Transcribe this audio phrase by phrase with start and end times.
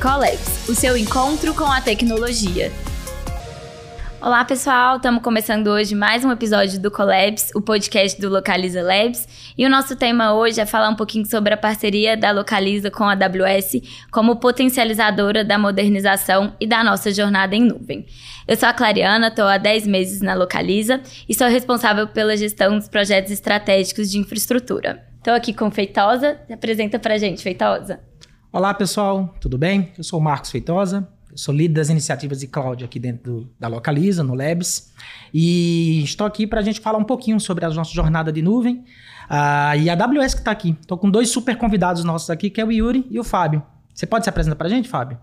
[0.00, 2.72] Collabs, o seu encontro com a tecnologia.
[4.18, 4.96] Olá, pessoal!
[4.96, 9.28] Estamos começando hoje mais um episódio do Collabs, o podcast do Localiza Labs.
[9.58, 13.04] E o nosso tema hoje é falar um pouquinho sobre a parceria da Localiza com
[13.04, 18.06] a AWS como potencializadora da modernização e da nossa jornada em nuvem.
[18.48, 22.78] Eu sou a Clariana, estou há 10 meses na Localiza e sou responsável pela gestão
[22.78, 25.06] dos projetos estratégicos de infraestrutura.
[25.18, 26.40] Estou aqui com Feitosa.
[26.46, 28.09] Se apresenta para a gente, Feitosa.
[28.52, 29.92] Olá, pessoal, tudo bem?
[29.96, 33.50] Eu sou o Marcos Feitosa, eu sou líder das iniciativas de cloud aqui dentro do,
[33.60, 34.92] da Localiza, no Labs,
[35.32, 38.82] e estou aqui para a gente falar um pouquinho sobre a nossa jornada de nuvem
[39.30, 40.76] uh, e a AWS que está aqui.
[40.80, 43.62] Estou com dois super convidados nossos aqui, que é o Yuri e o Fábio.
[43.94, 45.16] Você pode se apresentar para a gente, Fábio?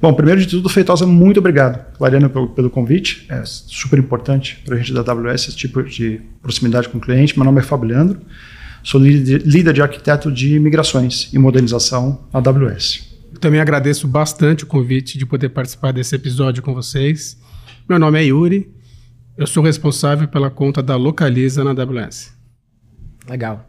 [0.00, 3.26] Bom, primeiro de tudo, Feitosa, muito obrigado, Clariana, pelo, pelo convite.
[3.28, 7.36] É super importante para a gente da AWS esse tipo de proximidade com o cliente.
[7.36, 8.22] Meu nome é Fábio Leandro.
[8.86, 13.18] Sou líder de arquiteto de migrações e modernização na AWS.
[13.40, 17.36] também agradeço bastante o convite de poder participar desse episódio com vocês.
[17.88, 18.72] Meu nome é Yuri,
[19.36, 22.32] eu sou responsável pela conta da Localiza na AWS.
[23.28, 23.68] Legal.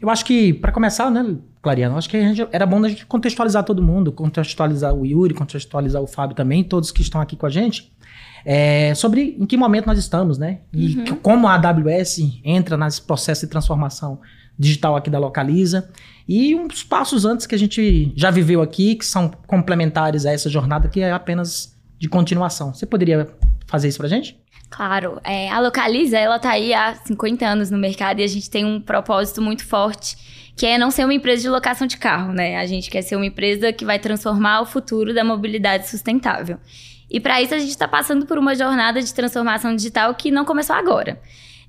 [0.00, 3.62] Eu acho que, para começar, né, Clariana, acho que gente, era bom a gente contextualizar
[3.62, 7.50] todo mundo, contextualizar o Yuri, contextualizar o Fábio também, todos que estão aqui com a
[7.50, 7.92] gente,
[8.42, 10.60] é, sobre em que momento nós estamos, né?
[10.72, 11.16] E uhum.
[11.16, 14.18] como a AWS entra nesse processo de transformação
[14.58, 15.90] digital aqui da Localiza.
[16.28, 20.50] E uns passos antes que a gente já viveu aqui, que são complementares a essa
[20.50, 22.74] jornada, que é apenas de continuação.
[22.74, 23.28] Você poderia
[23.66, 24.36] fazer isso pra gente?
[24.68, 25.20] Claro.
[25.22, 28.64] É, a Localiza, ela tá aí há 50 anos no mercado e a gente tem
[28.64, 30.16] um propósito muito forte,
[30.56, 32.58] que é não ser uma empresa de locação de carro, né?
[32.58, 36.58] A gente quer ser uma empresa que vai transformar o futuro da mobilidade sustentável.
[37.08, 40.44] E para isso a gente está passando por uma jornada de transformação digital que não
[40.44, 41.20] começou agora.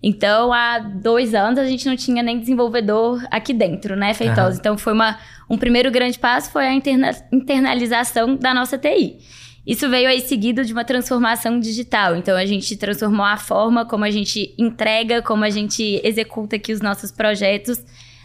[0.02, 4.52] Então, há dois anos a gente não tinha nem desenvolvedor aqui dentro, né, Feitosa?
[4.52, 4.60] Uhum.
[4.60, 5.18] Então, foi uma,
[5.50, 9.18] um primeiro grande passo foi a interna, internalização da nossa TI.
[9.66, 12.16] Isso veio aí seguido de uma transformação digital.
[12.16, 16.72] Então, a gente transformou a forma como a gente entrega, como a gente executa aqui
[16.72, 17.84] os nossos projetos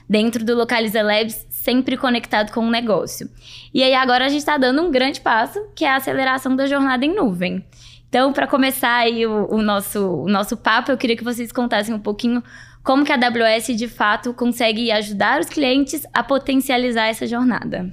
[0.08, 3.28] dentro do Localiza Labs, sempre conectado com o negócio.
[3.72, 6.66] E aí, agora a gente está dando um grande passo, que é a aceleração da
[6.66, 7.64] jornada em nuvem.
[8.12, 11.94] Então, para começar aí o, o, nosso, o nosso papo, eu queria que vocês contassem
[11.94, 12.42] um pouquinho
[12.82, 17.90] como que a AWS de fato consegue ajudar os clientes a potencializar essa jornada.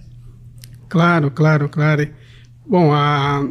[0.90, 2.09] Claro, claro, claro.
[2.68, 3.47] Bom, a...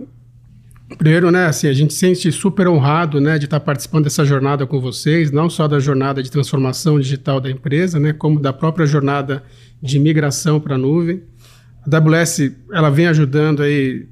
[0.98, 4.66] primeiro, né, assim, a gente se sente super honrado, né, de estar participando dessa jornada
[4.66, 8.84] com vocês, não só da jornada de transformação digital da empresa, né, como da própria
[8.84, 9.42] jornada
[9.80, 11.22] de migração para a nuvem.
[11.90, 14.06] A AWS, ela vem ajudando aí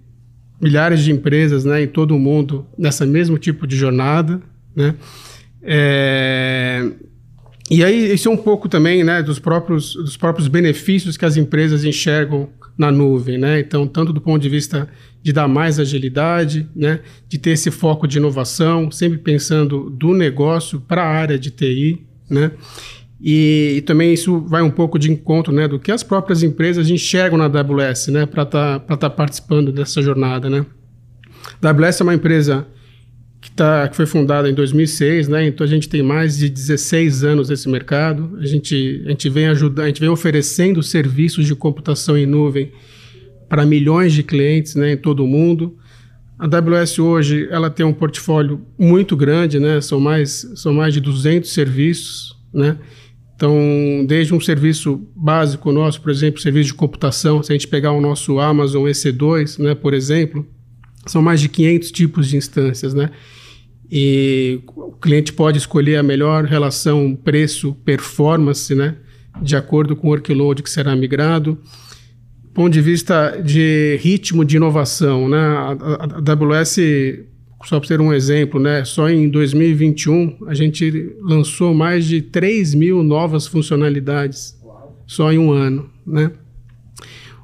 [0.61, 4.41] milhares de empresas né, em todo o mundo nessa mesmo tipo de jornada.
[4.75, 4.94] Né?
[5.62, 6.91] É,
[7.71, 11.37] e aí, isso é um pouco também né, dos, próprios, dos próprios benefícios que as
[11.37, 13.39] empresas enxergam na nuvem.
[13.39, 13.61] Né?
[13.61, 14.89] Então, tanto do ponto de vista
[15.22, 20.81] de dar mais agilidade, né, de ter esse foco de inovação, sempre pensando do negócio
[20.81, 22.06] para a área de TI.
[22.31, 22.53] Né?
[23.21, 26.91] E, e, também isso vai um pouco de encontro né, do que as próprias empresas
[26.91, 30.50] enxergam na AWS né, para estar tá, tá participando dessa jornada.
[30.50, 30.66] Né.
[31.62, 32.66] A AWS é uma empresa
[33.41, 37.25] que, tá, que foi fundada em 2006, né, então a gente tem mais de 16
[37.25, 38.37] anos nesse mercado.
[38.38, 42.71] A gente, a gente vem ajudando, a gente vem oferecendo serviços de computação em nuvem
[43.49, 45.75] para milhões de clientes né, em todo o mundo.
[46.38, 51.00] A AWS hoje ela tem um portfólio muito grande, né, são, mais, são mais de
[51.00, 52.37] 200 serviços.
[52.53, 52.76] Né,
[53.36, 57.92] então, desde um serviço básico nosso, por exemplo, serviço de computação, se a gente pegar
[57.92, 60.47] o nosso Amazon EC2, né, por exemplo,
[61.04, 63.10] são mais de 500 tipos de instâncias, né?
[63.92, 68.96] E o cliente pode escolher a melhor relação preço-performance, né?
[69.41, 71.58] De acordo com o workload que será migrado.
[72.42, 75.38] Do ponto de vista de ritmo de inovação, né?
[75.38, 76.78] A, AWS
[77.65, 78.84] só para ter um exemplo, né?
[78.84, 85.03] Só em 2021 a gente lançou mais de 3 mil novas funcionalidades, Uau.
[85.06, 86.31] só em um ano, né?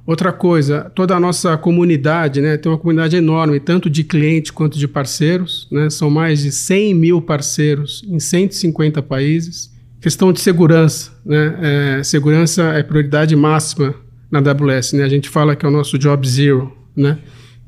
[0.05, 2.57] Outra coisa, toda a nossa comunidade, né?
[2.57, 5.89] Tem uma comunidade enorme, tanto de clientes quanto de parceiros, né?
[5.89, 9.73] São mais de 100 mil parceiros em 150 países.
[10.01, 11.99] Questão de segurança, né?
[11.99, 13.95] É, segurança é prioridade máxima
[14.29, 15.05] na AWS, né?
[15.05, 17.19] A gente fala que é o nosso job zero, né?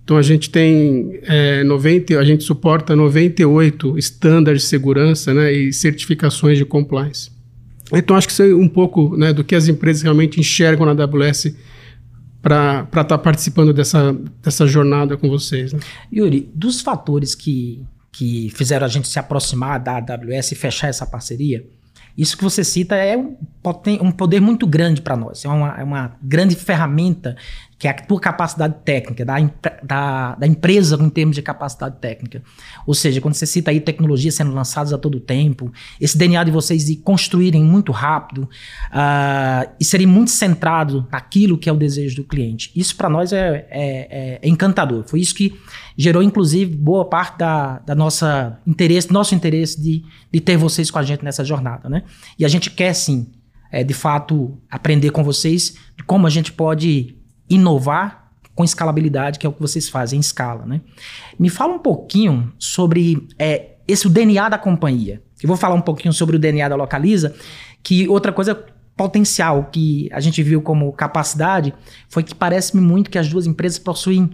[0.05, 5.73] Então a gente tem é, 90, a gente suporta 98 estándares de segurança né, e
[5.73, 7.33] certificações de compliance.
[7.93, 10.93] Então acho que isso é um pouco né, do que as empresas realmente enxergam na
[11.03, 11.55] AWS
[12.43, 15.73] para estar tá participando dessa, dessa jornada com vocês.
[15.73, 15.81] Né?
[16.13, 21.07] Yuri, dos fatores que, que fizeram a gente se aproximar da AWS e fechar essa
[21.07, 21.67] parceria,
[22.17, 23.37] isso que você cita é um
[24.17, 25.45] poder muito grande para nós.
[25.45, 27.37] É uma, é uma grande ferramenta
[27.85, 29.35] que é a tua capacidade técnica, da,
[29.83, 32.43] da, da, empresa em termos de capacidade técnica.
[32.87, 36.51] Ou seja, quando você cita aí tecnologias sendo lançadas a todo tempo, esse DNA de
[36.51, 38.49] vocês de construírem muito rápido
[38.91, 42.71] uh, e serem muito centrado naquilo que é o desejo do cliente.
[42.75, 45.05] Isso para nós é, é, é, é, encantador.
[45.07, 45.55] Foi isso que
[45.95, 50.03] gerou, inclusive, boa parte da, da nossa interesse, nosso interesse de,
[50.33, 51.89] de ter vocês com a gente nessa jornada.
[51.89, 52.03] Né?
[52.39, 53.27] E a gente quer sim,
[53.75, 57.17] é, de fato, aprender com vocês de como a gente pode
[57.51, 60.81] inovar com escalabilidade, que é o que vocês fazem em escala, né?
[61.37, 65.21] Me fala um pouquinho sobre é, esse o DNA da companhia.
[65.43, 67.35] Eu vou falar um pouquinho sobre o DNA da Localiza,
[67.83, 68.65] que outra coisa
[68.97, 71.75] potencial que a gente viu como capacidade
[72.09, 74.31] foi que parece-me muito que as duas empresas possuem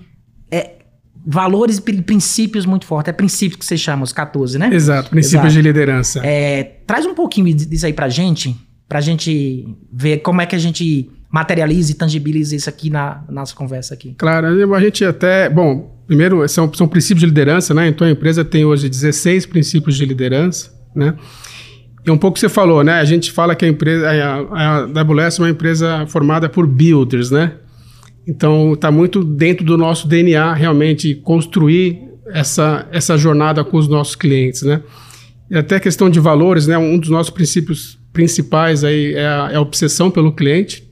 [0.51, 0.81] é,
[1.27, 3.09] valores e princípios muito fortes.
[3.09, 4.69] É princípio que você chama, os 14, né?
[4.71, 5.55] Exato, princípios Exato.
[5.55, 6.21] de liderança.
[6.23, 8.55] É, traz um pouquinho disso aí pra gente,
[8.91, 13.35] pra gente ver como é que a gente materialize e tangibilize isso aqui na, na
[13.35, 14.17] nossa conversa aqui.
[14.19, 17.87] Claro, a gente até, bom, primeiro são, são princípios de liderança, né?
[17.87, 21.15] Então a empresa tem hoje 16 princípios de liderança, né?
[22.05, 22.95] E um pouco você falou, né?
[22.95, 27.31] A gente fala que a empresa, a, a AWS é uma empresa formada por builders,
[27.31, 27.53] né?
[28.27, 31.97] Então está muito dentro do nosso DNA realmente construir
[32.33, 34.83] essa, essa jornada com os nossos clientes, né?
[35.49, 36.77] E até a questão de valores, né?
[36.77, 40.91] Um dos nossos princípios principais aí é a, é a obsessão pelo cliente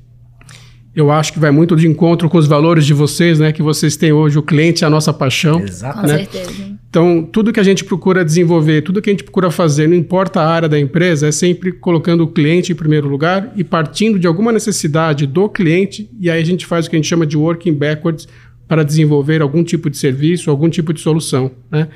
[0.99, 3.53] eu acho que vai muito de encontro com os valores de vocês, né?
[3.53, 5.61] Que vocês têm hoje, o cliente é a nossa paixão.
[5.61, 6.05] Exato.
[6.05, 6.27] Né?
[6.27, 6.79] Com certeza.
[6.91, 10.41] Então, tudo que a gente procura desenvolver, tudo que a gente procura fazer, não importa
[10.41, 14.27] a área da empresa, é sempre colocando o cliente em primeiro lugar e partindo de
[14.27, 17.37] alguma necessidade do cliente, e aí a gente faz o que a gente chama de
[17.37, 18.27] working backwards
[18.67, 21.53] para desenvolver algum tipo de serviço, algum tipo de solução.
[21.71, 21.87] Né?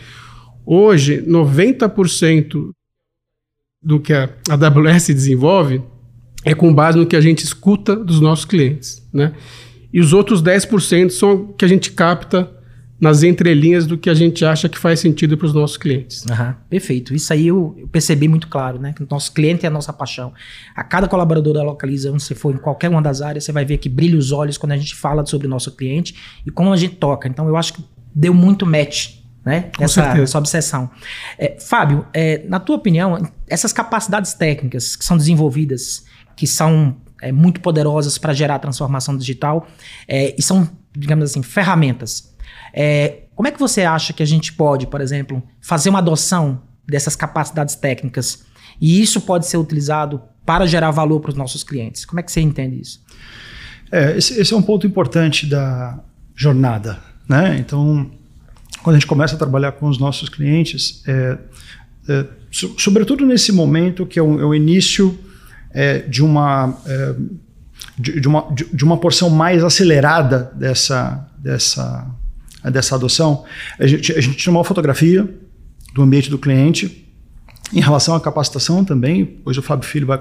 [0.65, 2.71] Hoje, 90%
[3.83, 5.83] do que a AWS desenvolve
[6.45, 9.33] é com base no que a gente escuta dos nossos clientes, né?
[9.93, 12.51] E os outros 10% são que a gente capta
[13.03, 16.25] nas entrelinhas do que a gente acha que faz sentido para os nossos clientes.
[16.25, 17.13] Uhum, perfeito.
[17.13, 18.93] Isso aí eu, eu, percebi muito claro, né?
[18.93, 20.33] Que o nosso cliente é a nossa paixão.
[20.75, 23.65] A cada colaborador da Localiza, onde você for em qualquer uma das áreas, você vai
[23.65, 26.15] ver que brilha os olhos quando a gente fala sobre o nosso cliente
[26.47, 27.29] e como a gente toca.
[27.29, 27.85] Então eu acho que
[28.15, 29.71] deu muito match né?
[29.77, 30.23] Com essa, certeza.
[30.23, 30.91] essa obsessão.
[31.39, 33.19] É, Fábio, é, na tua opinião,
[33.49, 36.05] essas capacidades técnicas que são desenvolvidas
[36.37, 39.69] que são é, muito poderosas para gerar transformação digital
[40.09, 42.35] é, e são, digamos assim, ferramentas.
[42.73, 46.63] É, como é que você acha que a gente pode, por exemplo, fazer uma adoção
[46.87, 48.45] dessas capacidades técnicas
[48.81, 52.05] e isso pode ser utilizado para gerar valor para os nossos clientes?
[52.05, 53.01] Como é que você entende isso?
[53.91, 56.01] É, esse, esse, é um ponto importante da
[56.35, 56.99] jornada.
[57.29, 57.59] Né?
[57.59, 58.11] Então,
[58.83, 61.39] quando a gente começa a trabalhar com os nossos clientes, é,
[62.09, 65.19] é, so, sobretudo nesse momento que é o, é o início
[65.73, 67.15] é, de, uma, é,
[67.99, 72.07] de, de, uma, de, uma porção mais acelerada dessa, dessa,
[72.65, 73.45] dessa adoção,
[73.79, 75.29] a gente, a gente tira uma fotografia
[75.95, 77.03] do ambiente do cliente
[77.73, 80.19] em relação à capacitação também, hoje o Fábio Filho vai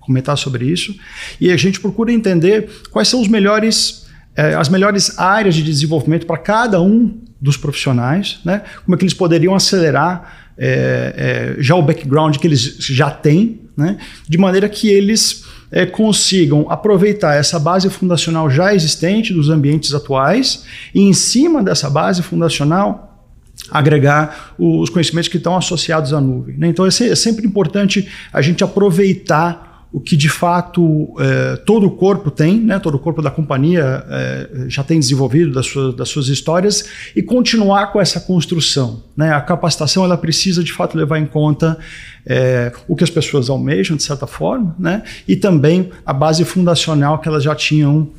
[0.00, 0.96] comentar sobre isso,
[1.38, 6.24] e a gente procura entender quais são os melhores, é, as melhores áreas de desenvolvimento
[6.26, 8.62] para cada um dos profissionais, né?
[8.86, 13.60] como é que eles poderiam acelerar é, é, já o background que eles já têm,
[13.76, 13.98] né?
[14.26, 20.64] de maneira que eles é, consigam aproveitar essa base fundacional já existente dos ambientes atuais
[20.94, 23.28] e, em cima dessa base fundacional,
[23.70, 26.56] agregar os conhecimentos que estão associados à nuvem.
[26.56, 26.68] Né?
[26.68, 31.90] Então é, é sempre importante a gente aproveitar o que de fato é, todo o
[31.92, 36.08] corpo tem, né, todo o corpo da companhia é, já tem desenvolvido das suas, das
[36.08, 39.04] suas histórias e continuar com essa construção.
[39.16, 39.32] Né?
[39.32, 41.78] A capacitação ela precisa de fato levar em conta
[42.26, 45.04] é, o que as pessoas almejam, de certa forma, né?
[45.28, 48.10] e também a base fundacional que elas já tinham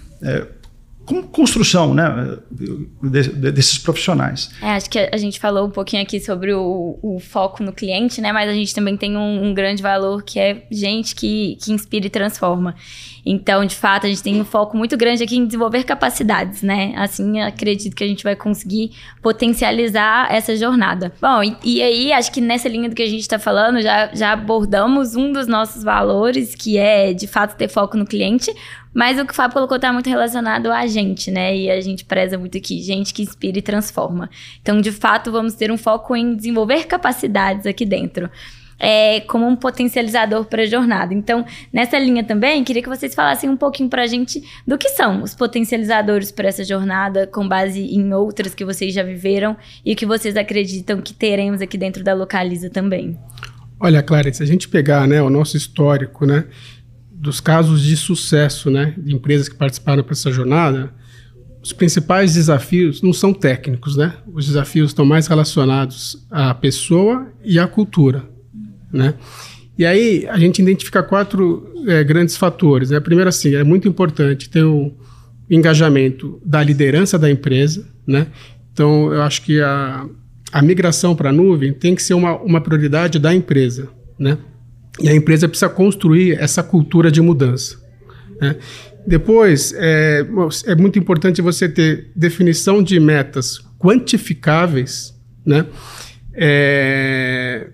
[1.05, 2.37] como construção né,
[3.51, 4.49] desses profissionais.
[4.61, 8.19] É, acho que a gente falou um pouquinho aqui sobre o, o foco no cliente,
[8.19, 8.31] né?
[8.31, 12.07] Mas a gente também tem um, um, grande valor que é gente que, que inspira
[12.07, 12.75] e transforma.
[13.25, 16.93] Então, de fato, a gente tem um foco muito grande aqui em desenvolver capacidades, né?
[16.95, 18.91] Assim, acredito que a gente vai conseguir
[19.21, 21.11] potencializar essa jornada.
[21.19, 24.13] Bom, e, e aí, acho que nessa linha do que a gente está falando, já,
[24.13, 28.53] já abordamos um dos nossos valores, que é, de fato, ter foco no cliente,
[28.93, 31.55] mas o que o Fábio colocou está muito relacionado a gente, né?
[31.57, 34.29] E a gente preza muito aqui, gente que inspira e transforma.
[34.61, 38.29] Então, de fato, vamos ter um foco em desenvolver capacidades aqui dentro.
[38.77, 41.13] É, como um potencializador para a jornada.
[41.13, 44.89] Então, nessa linha também, queria que vocês falassem um pouquinho para a gente do que
[44.89, 49.55] são os potencializadores para essa jornada, com base em outras que vocês já viveram
[49.85, 53.17] e que vocês acreditam que teremos aqui dentro da Localiza também.
[53.79, 56.45] Olha, Clara, se a gente pegar né, o nosso histórico, né,
[57.11, 60.93] dos casos de sucesso, né, de empresas que participaram dessa jornada,
[61.65, 64.13] os principais desafios não são técnicos, né?
[64.31, 68.23] Os desafios estão mais relacionados à pessoa e à cultura,
[68.95, 69.13] né?
[69.77, 72.89] E aí a gente identifica quatro é, grandes fatores.
[72.89, 72.99] Né?
[73.01, 74.93] Primeiro, assim, é muito importante ter o
[75.49, 78.27] engajamento da liderança da empresa, né?
[78.71, 80.05] Então, eu acho que a,
[80.51, 84.37] a migração para a nuvem tem que ser uma, uma prioridade da empresa, né?
[84.99, 87.77] E a empresa precisa construir essa cultura de mudança.
[88.41, 88.55] Né?
[89.05, 90.25] Depois, é,
[90.65, 95.13] é muito importante você ter definição de metas quantificáveis,
[95.45, 95.65] né?
[96.33, 97.69] É,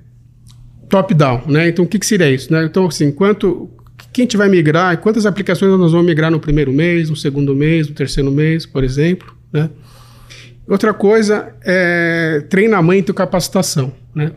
[0.92, 1.70] top-down, né?
[1.70, 2.52] Então, o que, que seria isso?
[2.52, 2.66] Né?
[2.66, 3.70] Então, assim, quanto,
[4.12, 7.96] quem vai migrar, quantas aplicações nós vamos migrar no primeiro mês, no segundo mês, no
[7.96, 9.70] terceiro mês, por exemplo, né?
[10.68, 14.34] Outra coisa é treinamento e capacitação, né?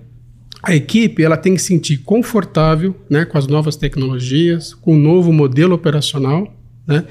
[0.62, 4.98] A equipe ela tem que se sentir confortável né, com as novas tecnologias, com o
[4.98, 6.56] novo modelo operacional,
[6.86, 7.04] né?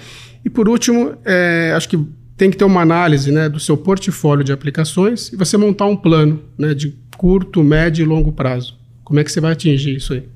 [0.44, 2.00] E por último, é, acho que
[2.36, 5.96] tem que ter uma análise né, do seu portfólio de aplicações e você montar um
[5.96, 8.83] plano né, de curto, médio e longo prazo.
[9.14, 10.28] Como é que você vai atingir isso aí?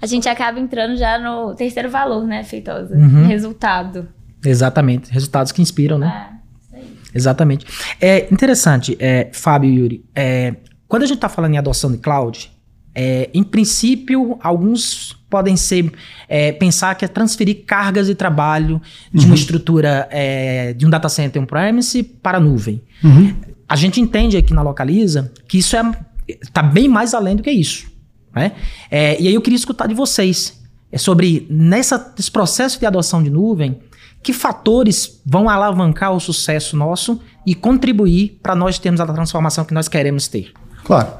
[0.00, 2.96] A gente acaba entrando já no terceiro valor, né, Feitosa?
[2.96, 3.26] Uhum.
[3.26, 4.08] Resultado.
[4.42, 5.12] Exatamente.
[5.12, 6.30] Resultados que inspiram, né?
[6.32, 6.98] É, isso aí.
[7.14, 7.66] Exatamente.
[8.00, 10.54] É interessante, é, Fábio e Yuri, é,
[10.88, 12.50] quando a gente está falando em adoção de cloud,
[12.94, 15.92] é, em princípio, alguns podem ser
[16.26, 18.80] é, pensar que é transferir cargas de trabalho
[19.12, 19.26] de uhum.
[19.26, 22.80] uma estrutura é, de um data center on-premise para a nuvem.
[23.04, 23.36] Uhum.
[23.68, 25.76] A gente entende aqui na Localiza que isso
[26.26, 27.94] está é, bem mais além do que isso.
[28.36, 28.52] Né?
[28.90, 33.22] É, e aí eu queria escutar de vocês é sobre nessa, nesse processo de adoção
[33.22, 33.80] de nuvem,
[34.22, 39.74] que fatores vão alavancar o sucesso nosso e contribuir para nós termos a transformação que
[39.74, 40.52] nós queremos ter?
[40.84, 41.12] Claro,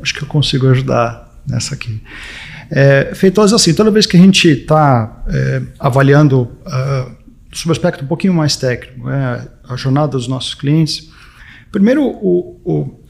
[0.00, 2.02] acho que eu consigo ajudar nessa aqui.
[2.70, 7.14] É, feitosa assim, toda vez que a gente está é, avaliando uh,
[7.52, 11.10] sob aspecto um pouquinho mais técnico, é, a jornada dos nossos clientes,
[11.70, 13.03] primeiro o, o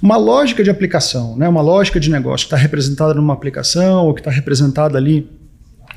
[0.00, 4.14] uma lógica de aplicação, né, uma lógica de negócio que está representada numa aplicação ou
[4.14, 5.28] que está representada ali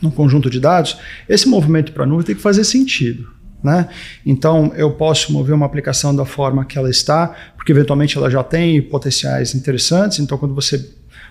[0.02, 0.98] num conjunto de dados,
[1.30, 3.28] esse movimento para a nuvem tem que fazer sentido.
[3.64, 3.88] Né?
[4.26, 8.44] Então, eu posso mover uma aplicação da forma que ela está, porque eventualmente ela já
[8.44, 10.18] tem potenciais interessantes.
[10.18, 10.84] Então, quando você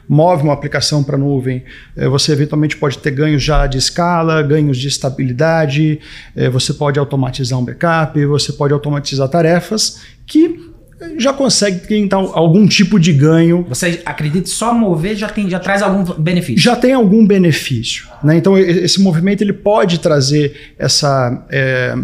[0.08, 1.64] move uma aplicação para a nuvem,
[1.96, 6.00] eh, você eventualmente pode ter ganhos já de escala, ganhos de estabilidade,
[6.36, 10.69] eh, você pode automatizar um backup, você pode automatizar tarefas que
[11.18, 13.64] já consegue ter então, algum tipo de ganho.
[13.68, 16.60] Você acredita que só mover já, tem, já traz algum benefício?
[16.60, 18.06] Já tem algum benefício.
[18.22, 18.36] Né?
[18.36, 21.94] Então, esse movimento ele pode trazer essa, é,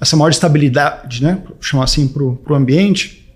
[0.00, 1.42] essa maior estabilidade, né?
[1.60, 3.26] chamar assim, para o ambiente,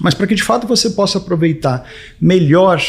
[0.00, 1.84] mas para que de fato você possa aproveitar
[2.20, 2.82] melhor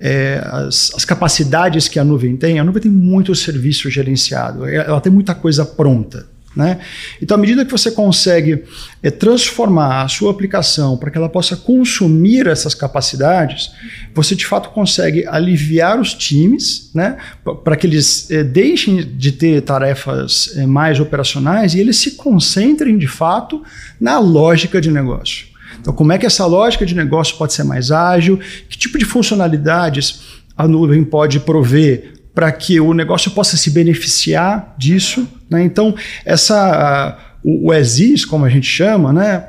[0.00, 5.00] é, as, as, capacidades que a nuvem tem, a nuvem tem muito serviço gerenciado, ela
[5.00, 6.26] tem muita coisa pronta.
[6.54, 6.80] Né?
[7.22, 8.64] Então, à medida que você consegue
[9.00, 13.70] é, transformar a sua aplicação para que ela possa consumir essas capacidades,
[14.12, 17.18] você de fato consegue aliviar os times né?
[17.62, 22.98] para que eles é, deixem de ter tarefas é, mais operacionais e eles se concentrem
[22.98, 23.62] de fato
[24.00, 25.46] na lógica de negócio.
[25.80, 28.40] Então, como é que essa lógica de negócio pode ser mais ágil?
[28.68, 34.74] Que tipo de funcionalidades a nuvem pode prover para que o negócio possa se beneficiar
[34.78, 35.28] disso.
[35.50, 35.62] Né?
[35.64, 35.94] Então,
[36.24, 39.46] essa, o, o ESIS, como a gente chama, né?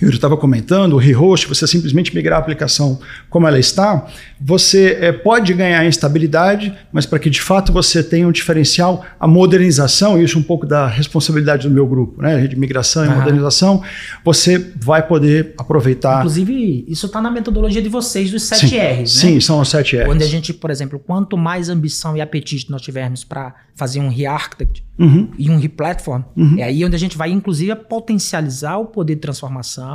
[0.00, 3.00] Eu estava comentando, o rehost, você simplesmente migrar a aplicação
[3.30, 4.06] como ela está,
[4.40, 9.04] você é, pode ganhar em estabilidade, mas para que de fato você tenha um diferencial,
[9.18, 13.08] a modernização, isso é um pouco da responsabilidade do meu grupo, né, de migração e
[13.08, 13.82] modernização,
[14.24, 16.18] você vai poder aproveitar.
[16.18, 19.06] Inclusive, isso está na metodologia de vocês dos 7 sim, R's, né?
[19.06, 20.08] Sim, são os 7 R's.
[20.08, 24.08] Onde a gente, por exemplo, quanto mais ambição e apetite nós tivermos para fazer um
[24.08, 25.28] re-architect uhum.
[25.38, 26.56] e um re-platform, uhum.
[26.58, 29.85] é aí onde a gente vai, inclusive, potencializar o poder de transformação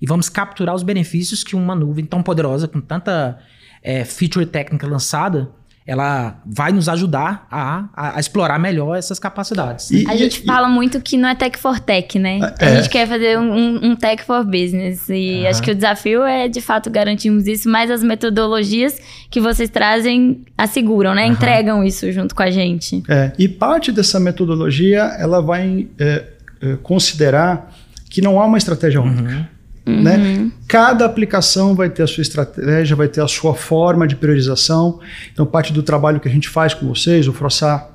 [0.00, 3.38] e vamos capturar os benefícios que uma nuvem tão poderosa, com tanta
[3.82, 5.50] é, feature técnica lançada,
[5.86, 9.88] ela vai nos ajudar a, a, a explorar melhor essas capacidades.
[9.92, 12.40] E, a gente e, fala muito que não é tech for tech, né?
[12.58, 12.66] É.
[12.66, 15.08] A gente quer fazer um, um, tech for business.
[15.08, 15.48] E uhum.
[15.48, 18.98] acho que o desafio é, de fato, garantirmos isso, mas as metodologias
[19.30, 21.26] que vocês trazem asseguram, né?
[21.26, 21.32] Uhum.
[21.32, 23.04] Entregam isso junto com a gente.
[23.08, 26.24] É, e parte dessa metodologia, ela vai é,
[26.62, 27.72] é considerar
[28.16, 29.46] que não há uma estratégia única.
[29.86, 29.94] Uhum.
[29.94, 30.02] Uhum.
[30.02, 30.50] Né?
[30.66, 35.00] Cada aplicação vai ter a sua estratégia, vai ter a sua forma de priorização.
[35.30, 37.86] Então, parte do trabalho que a gente faz com vocês, o Frossá,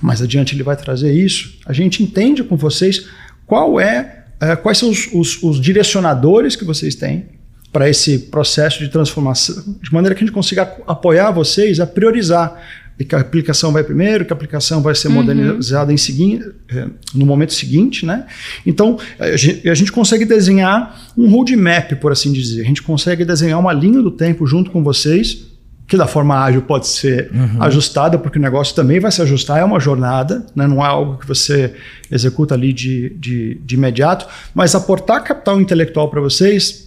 [0.00, 1.58] mais adiante ele vai trazer isso.
[1.66, 3.06] A gente entende com vocês
[3.46, 7.26] qual é, é quais são os, os, os direcionadores que vocês têm
[7.70, 12.62] para esse processo de transformação, de maneira que a gente consiga apoiar vocês a priorizar
[12.98, 16.86] e que a aplicação vai primeiro, que a aplicação vai ser modernizada em seguinte, é,
[17.14, 18.26] no momento seguinte, né?
[18.64, 22.62] Então a gente, a gente, consegue desenhar um roadmap, por assim dizer.
[22.62, 25.44] A gente consegue desenhar uma linha do tempo junto com vocês,
[25.86, 27.62] que da forma ágil pode ser uhum.
[27.62, 30.66] ajustada, porque o negócio também vai se ajustar, é uma jornada, né?
[30.66, 31.74] não é algo que você
[32.10, 36.84] executa ali de, de, de imediato, mas aportar capital intelectual para vocês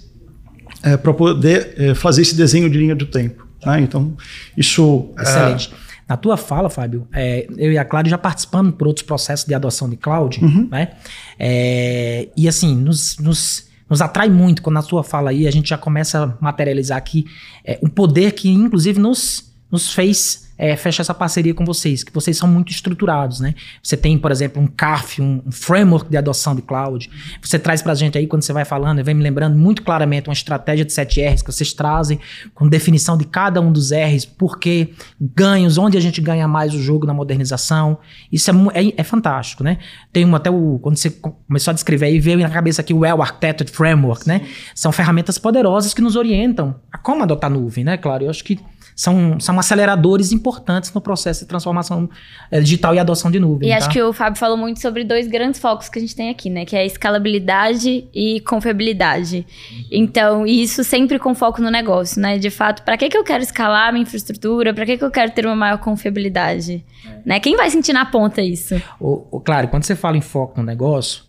[0.83, 3.45] é, para poder é, fazer esse desenho de linha do tempo.
[3.65, 3.81] Né?
[3.81, 4.15] Então,
[4.55, 5.09] isso.
[5.17, 5.73] É, Excelente.
[5.73, 9.45] É, na tua fala, Fábio, é, eu e a Cláudia já participando por outros processos
[9.45, 10.67] de adoção de cloud, uhum.
[10.71, 10.93] né?
[11.37, 15.69] É, e assim, nos, nos, nos, atrai muito quando na tua fala aí a gente
[15.69, 17.25] já começa a materializar aqui
[17.63, 22.13] é, um poder que, inclusive, nos, nos fez é, fecha essa parceria com vocês, que
[22.13, 23.53] vocês são muito estruturados, né?
[23.81, 27.09] Você tem, por exemplo, um CAF, um, um framework de adoção de cloud.
[27.41, 30.33] Você traz pra gente aí, quando você vai falando, vem me lembrando muito claramente uma
[30.33, 32.19] estratégia de 7 R's que vocês trazem,
[32.55, 36.73] com definição de cada um dos R's, por quê, ganhos, onde a gente ganha mais
[36.73, 37.99] o jogo na modernização.
[38.31, 39.77] Isso é, é, é fantástico, né?
[40.11, 40.79] Tem uma, até o.
[40.79, 44.41] Quando você começou a descrever aí, veio na cabeça aqui o Well Architected Framework, né?
[44.73, 47.97] São ferramentas poderosas que nos orientam a como adotar nuvem, né?
[47.97, 48.59] Claro, eu acho que
[48.97, 52.09] são, são aceleradores importantes no processo de transformação
[52.49, 53.69] é, digital e adoção de nuvem.
[53.69, 53.77] E tá?
[53.77, 56.49] acho que o Fábio falou muito sobre dois grandes focos que a gente tem aqui,
[56.49, 56.65] né?
[56.65, 59.45] Que é escalabilidade e confiabilidade.
[59.91, 62.39] Então, isso sempre com foco no negócio, né?
[62.39, 64.73] De fato, para que, que eu quero escalar a minha infraestrutura?
[64.73, 66.83] Para que, que eu quero ter uma maior confiabilidade?
[67.05, 67.19] É.
[67.23, 67.39] Né?
[67.39, 68.81] Quem vai sentir na ponta isso?
[68.99, 71.21] O, o, claro, quando você fala em foco no negócio,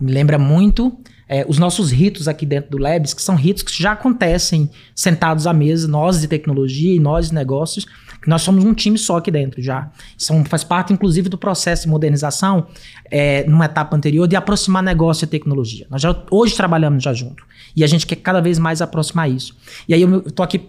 [0.00, 0.96] me lembra muito
[1.28, 5.46] é, os nossos ritos aqui dentro do Labs, que são ritos que já acontecem sentados
[5.46, 7.84] à mesa, nós de tecnologia e nós de negócios,
[8.20, 9.90] que nós somos um time só aqui dentro já.
[10.16, 12.66] São, faz parte, inclusive, do processo de modernização,
[13.10, 15.86] é, numa etapa anterior, de aproximar negócio e tecnologia.
[15.90, 17.44] Nós já hoje trabalhamos já junto.
[17.76, 19.54] E a gente quer cada vez mais aproximar isso.
[19.86, 20.62] E aí eu estou aqui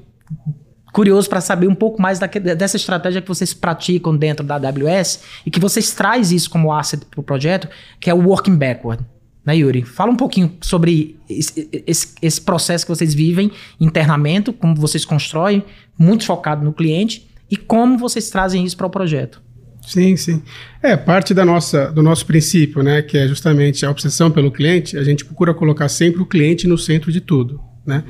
[0.91, 5.51] curioso para saber um pouco mais dessa estratégia que vocês praticam dentro da AWS e
[5.51, 9.03] que vocês trazem isso como asset para o projeto, que é o working backward
[9.45, 9.83] né, Yuri?
[9.83, 15.63] Fala um pouquinho sobre esse, esse, esse, processo que vocês vivem internamente, como vocês constroem,
[15.97, 19.41] muito focado no cliente, e como vocês trazem isso para o projeto.
[19.85, 20.43] Sim, sim.
[20.83, 24.97] É parte da nossa, do nosso princípio, né, que é justamente a obsessão pelo cliente.
[24.97, 28.03] A gente procura colocar sempre o cliente no centro de tudo, né?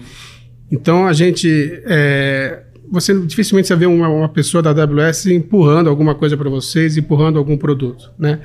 [0.72, 1.48] Então a gente
[1.86, 6.98] é, você dificilmente você vê uma, uma, pessoa da AWS empurrando alguma coisa para vocês,
[6.98, 8.42] empurrando algum produto, né?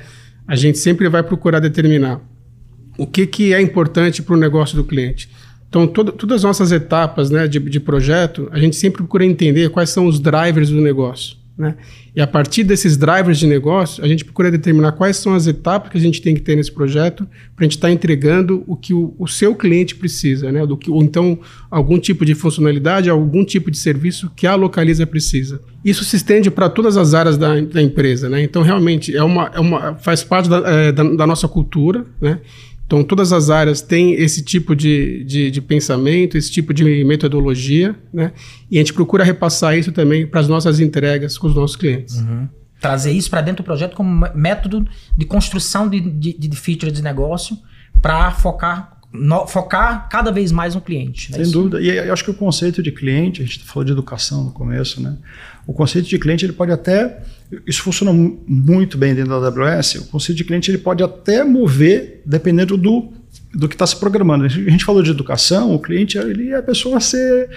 [0.47, 2.21] A gente sempre vai procurar determinar
[2.97, 5.29] o que, que é importante para o negócio do cliente.
[5.69, 9.69] Então, todo, todas as nossas etapas né, de, de projeto, a gente sempre procura entender
[9.69, 11.35] quais são os drivers do negócio.
[11.57, 11.75] Né?
[12.13, 15.89] E a partir desses drivers de negócio, a gente procura determinar quais são as etapas
[15.89, 18.75] que a gente tem que ter nesse projeto para a gente estar tá entregando o
[18.75, 20.65] que o, o, seu cliente precisa, né?
[20.65, 21.39] Do que, ou então
[21.71, 25.61] algum tipo de funcionalidade, algum tipo de serviço que a localiza precisa.
[25.83, 28.43] Isso se estende para todas as áreas da, da, empresa, né?
[28.43, 32.39] Então, realmente, é uma, é uma, faz parte da, é, da, da nossa cultura, né?
[32.85, 37.95] Então, todas as áreas têm esse tipo de, de, de, pensamento, esse tipo de metodologia,
[38.13, 38.31] né?
[38.69, 42.17] E a gente procura repassar isso também para as nossas entregas com os nossos clientes.
[42.17, 42.47] Uhum.
[42.79, 47.01] Trazer isso para dentro do projeto como método de construção de, de, de feature de
[47.01, 47.57] negócio
[48.01, 51.31] para focar, no, focar cada vez mais no cliente.
[51.31, 51.43] Né?
[51.43, 51.81] Sem dúvida.
[51.81, 55.01] E eu acho que o conceito de cliente, a gente falou de educação no começo,
[55.01, 55.17] né?
[55.67, 57.21] O conceito de cliente ele pode até
[57.65, 58.11] isso funciona
[58.47, 59.95] muito bem dentro da AWS.
[59.95, 63.13] O conceito de cliente ele pode até mover dependendo do,
[63.53, 64.45] do que está se programando.
[64.45, 67.49] A gente falou de educação, o cliente ele é a pessoa a, ser,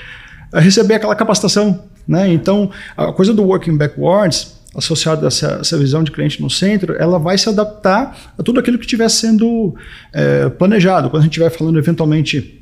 [0.53, 1.85] a receber aquela capacitação.
[2.07, 2.33] Né?
[2.33, 6.95] Então, a coisa do working backwards, associada a essa, essa, visão de cliente no centro,
[6.99, 9.75] ela vai se adaptar a tudo aquilo que estiver sendo
[10.13, 11.11] é, planejado.
[11.11, 12.59] Quando a gente estiver falando eventualmente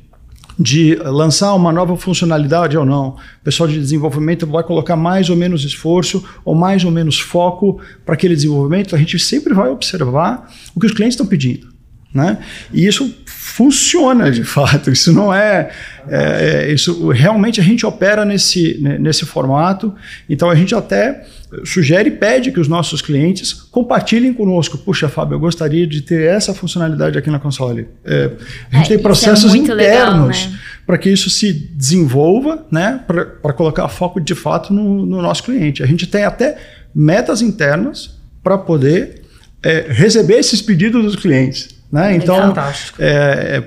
[0.59, 3.09] de lançar uma nova funcionalidade ou não.
[3.09, 7.79] O pessoal de desenvolvimento vai colocar mais ou menos esforço ou mais ou menos foco
[8.03, 8.95] para aquele desenvolvimento.
[8.95, 11.67] A gente sempre vai observar o que os clientes estão pedindo.
[12.13, 12.39] Né?
[12.73, 13.13] E isso
[13.47, 14.91] funciona de fato.
[14.91, 15.69] Isso não é,
[16.07, 19.95] é, é, isso realmente a gente opera nesse nesse formato.
[20.29, 21.25] Então a gente até
[21.63, 24.77] sugere e pede que os nossos clientes compartilhem conosco.
[24.77, 27.87] Puxa, Fábio, eu gostaria de ter essa funcionalidade aqui na console.
[28.03, 28.31] É,
[28.71, 30.59] a gente é, tem é processos internos né?
[30.85, 32.99] para que isso se desenvolva, né?
[33.07, 35.81] Para colocar foco de fato no, no nosso cliente.
[35.81, 36.57] A gente tem até
[36.93, 39.21] metas internas para poder
[39.63, 41.76] é, receber esses pedidos dos clientes.
[41.91, 42.15] Né?
[42.15, 42.53] Então,
[42.99, 43.63] é,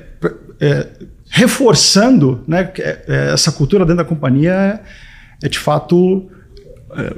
[0.60, 0.86] é, é,
[1.30, 4.80] reforçando né, é, essa cultura dentro da companhia
[5.42, 6.30] é, de fato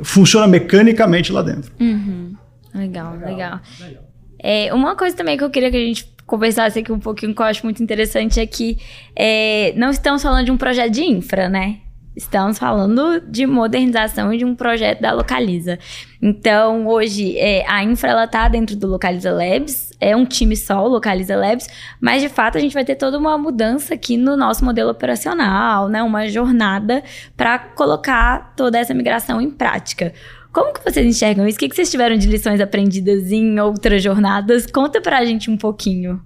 [0.02, 1.72] funciona mecanicamente lá dentro.
[1.80, 2.36] Uhum.
[2.74, 3.60] Legal, legal.
[3.80, 4.04] legal.
[4.38, 7.40] É, uma coisa também que eu queria que a gente conversasse aqui um pouquinho, que
[7.40, 8.78] eu acho muito interessante, é que
[9.14, 11.78] é, não estamos falando de um projeto de infra, né?
[12.14, 15.78] Estamos falando de modernização de um projeto da Localiza.
[16.20, 20.84] Então, hoje, é, a infra ela tá dentro do Localiza Labs, é um time só,
[20.84, 21.68] o Localiza Labs,
[22.00, 25.88] mas de fato a gente vai ter toda uma mudança aqui no nosso modelo operacional,
[25.88, 26.02] né?
[26.02, 27.02] Uma jornada
[27.36, 30.12] para colocar toda essa migração em prática.
[30.52, 31.56] Como que vocês enxergam isso?
[31.56, 34.66] O que, que vocês tiveram de lições aprendidas em outras jornadas?
[34.66, 36.20] Conta pra gente um pouquinho.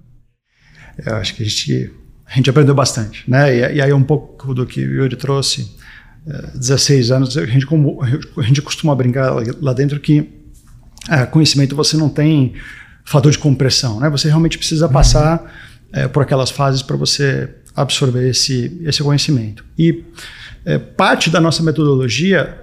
[1.05, 1.93] Eu acho que a gente,
[2.29, 3.55] a gente aprendeu bastante, né?
[3.55, 5.77] E, e aí um pouco do que o Yuri trouxe,
[6.55, 10.29] 16 anos, a gente, como, a gente costuma brincar lá dentro que
[11.09, 12.53] é, conhecimento você não tem
[13.05, 14.09] fator de compressão, né?
[14.09, 15.53] Você realmente precisa passar
[15.93, 19.63] é, por aquelas fases para você absorver esse, esse conhecimento.
[19.77, 20.03] E
[20.65, 22.59] é, parte da nossa metodologia,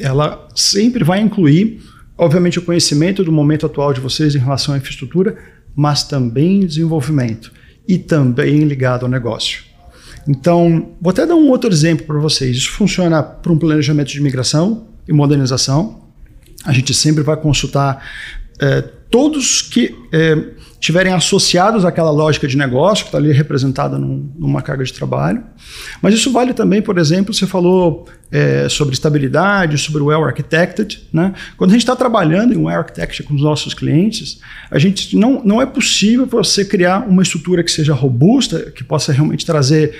[0.00, 1.80] ela sempre vai incluir,
[2.18, 5.38] obviamente, o conhecimento do momento atual de vocês em relação à infraestrutura,
[5.76, 7.52] mas também desenvolvimento
[7.88, 9.64] e também ligado ao negócio.
[10.28, 12.56] Então, vou até dar um outro exemplo para vocês.
[12.56, 16.02] Isso funciona para um planejamento de migração e modernização.
[16.64, 18.04] A gente sempre vai consultar
[18.58, 20.36] é, todos que é,
[20.86, 25.42] tiverem associados àquela lógica de negócio que está ali representada num, numa carga de trabalho.
[26.00, 31.02] Mas isso vale também, por exemplo, você falou é, sobre estabilidade, sobre o well architected.
[31.12, 31.34] Né?
[31.56, 34.38] Quando a gente está trabalhando em well architecture com os nossos clientes,
[34.70, 39.12] a gente não, não é possível você criar uma estrutura que seja robusta, que possa
[39.12, 39.92] realmente trazer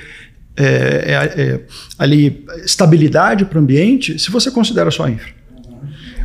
[0.57, 1.61] é, é, é
[1.99, 5.35] ali estabilidade para o ambiente, se você considera só infra.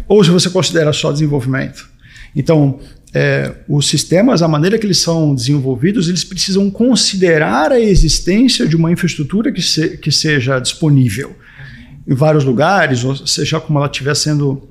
[0.08, 1.90] Ou se você considera só desenvolvimento.
[2.36, 2.80] Então,
[3.14, 8.76] é, os sistemas, a maneira que eles são desenvolvidos, eles precisam considerar a existência de
[8.76, 11.36] uma infraestrutura que, se, que seja disponível
[12.08, 14.70] em vários lugares, ou seja, como ela estiver sendo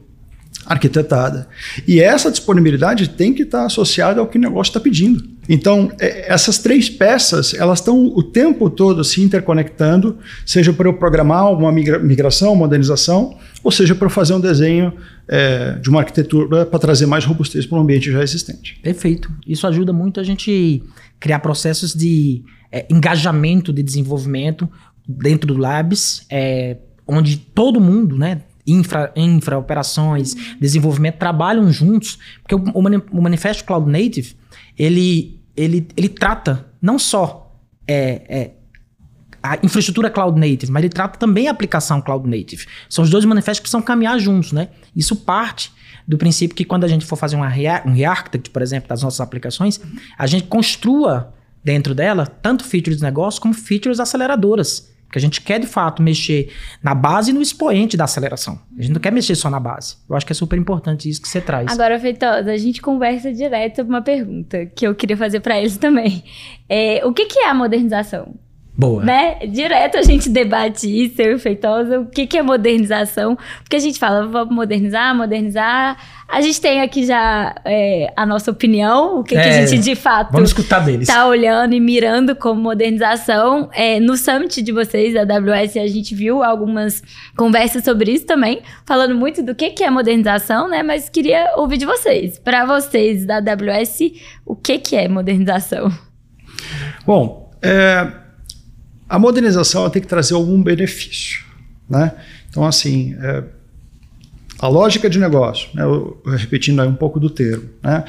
[0.65, 1.49] arquitetada.
[1.87, 5.23] E essa disponibilidade tem que estar associada ao que o negócio está pedindo.
[5.53, 10.95] Então, é, essas três peças, elas estão o tempo todo se interconectando, seja para eu
[10.95, 14.93] programar uma migração, modernização, ou seja para eu fazer um desenho
[15.27, 18.79] é, de uma arquitetura para trazer mais robustez para um ambiente já existente.
[18.81, 19.29] Perfeito.
[19.45, 20.85] Isso ajuda muito a gente
[21.19, 24.69] criar processos de é, engajamento de desenvolvimento
[25.05, 26.77] dentro do Labs, é,
[27.09, 33.91] onde todo mundo, né, infra, infra operações, desenvolvimento, trabalham juntos, porque o, o Manifesto Cloud
[33.91, 34.35] Native,
[34.79, 37.55] ele, ele, ele trata não só
[37.87, 38.51] é, é,
[39.43, 42.67] a infraestrutura cloud native, mas ele trata também a aplicação cloud native.
[42.89, 44.69] São os dois manifestos que precisam caminhar juntos, né?
[44.95, 45.73] Isso parte
[46.07, 49.03] do princípio que quando a gente for fazer uma rea um re-architect, por exemplo, das
[49.03, 49.81] nossas aplicações,
[50.19, 51.33] a gente construa
[51.63, 54.91] dentro dela tanto features de negócio como features aceleradoras.
[55.11, 58.61] Porque a gente quer, de fato, mexer na base e no expoente da aceleração.
[58.79, 59.97] A gente não quer mexer só na base.
[60.09, 61.69] Eu acho que é super importante isso que você traz.
[61.69, 65.77] Agora, Feitosa, a gente conversa direto sobre uma pergunta que eu queria fazer para eles
[65.77, 66.23] também.
[66.69, 68.37] É, o que, que é a modernização?
[68.81, 69.05] Boa.
[69.05, 69.35] Né?
[69.47, 73.37] Direto a gente debate isso, eu e Feitosa, o que, que é modernização.
[73.63, 75.99] Porque a gente fala, vamos modernizar, modernizar.
[76.27, 79.67] A gente tem aqui já é, a nossa opinião, o que, é, que a é,
[79.67, 81.09] gente de fato vamos escutar deles.
[81.09, 83.69] tá olhando e mirando como modernização.
[83.75, 87.03] É, no summit de vocês, da AWS, a gente viu algumas
[87.37, 90.83] conversas sobre isso também, falando muito do que, que é modernização, né?
[90.83, 92.39] Mas queria ouvir de vocês.
[92.39, 94.01] Para vocês da AWS,
[94.47, 95.93] o que, que é modernização?
[97.05, 98.11] Bom, é,
[99.11, 101.45] a modernização tem que trazer algum benefício.
[101.89, 102.13] Né?
[102.49, 103.43] Então, assim, é,
[104.61, 108.05] a lógica de negócio, né, eu, repetindo aí um pouco do termo, né,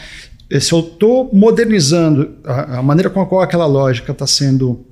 [0.60, 4.86] se eu estou modernizando a, a, maneira com a qual aquela lógica está sendo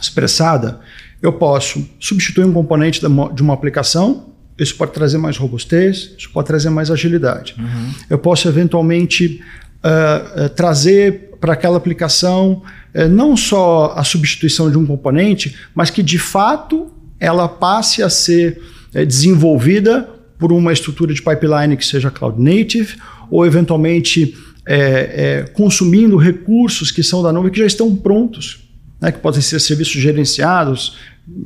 [0.00, 0.78] expressada,
[1.20, 6.46] eu posso substituir um componente de uma aplicação, isso pode trazer mais robustez, isso pode
[6.46, 7.56] trazer mais agilidade.
[7.58, 7.94] Uhum.
[8.10, 9.42] Eu posso eventualmente
[9.78, 12.62] uh, trazer para aquela aplicação
[12.94, 18.10] é, não só a substituição de um componente, mas que de fato ela passe a
[18.10, 18.60] ser
[18.92, 22.96] é, desenvolvida por uma estrutura de pipeline que seja cloud native
[23.30, 28.68] ou eventualmente é, consumindo recursos que são da nuvem que já estão prontos,
[29.00, 30.96] né, que podem ser serviços gerenciados,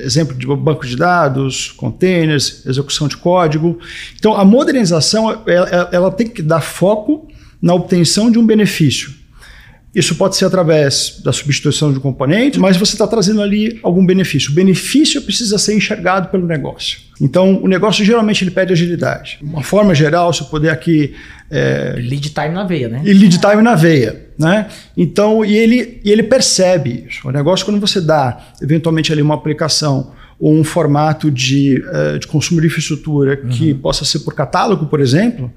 [0.00, 3.78] exemplo de banco de dados, containers, execução de código.
[4.18, 7.28] Então a modernização ela, ela tem que dar foco
[7.60, 9.25] na obtenção de um benefício
[9.96, 14.04] isso pode ser através da substituição de um componente, mas você está trazendo ali algum
[14.04, 14.52] benefício.
[14.52, 16.98] O benefício precisa ser enxergado pelo negócio.
[17.18, 19.38] Então, o negócio geralmente ele pede agilidade.
[19.40, 21.14] Uma forma geral, se eu puder aqui.
[21.50, 23.00] É, lead time na veia, né?
[23.06, 24.26] E lead time na veia.
[24.38, 24.66] Né?
[24.94, 27.26] Então, e ele, e ele percebe isso.
[27.26, 32.26] O negócio, quando você dá, eventualmente, ali uma aplicação ou um formato de, uh, de
[32.26, 33.48] consumo de infraestrutura uhum.
[33.48, 35.50] que possa ser por catálogo, por exemplo,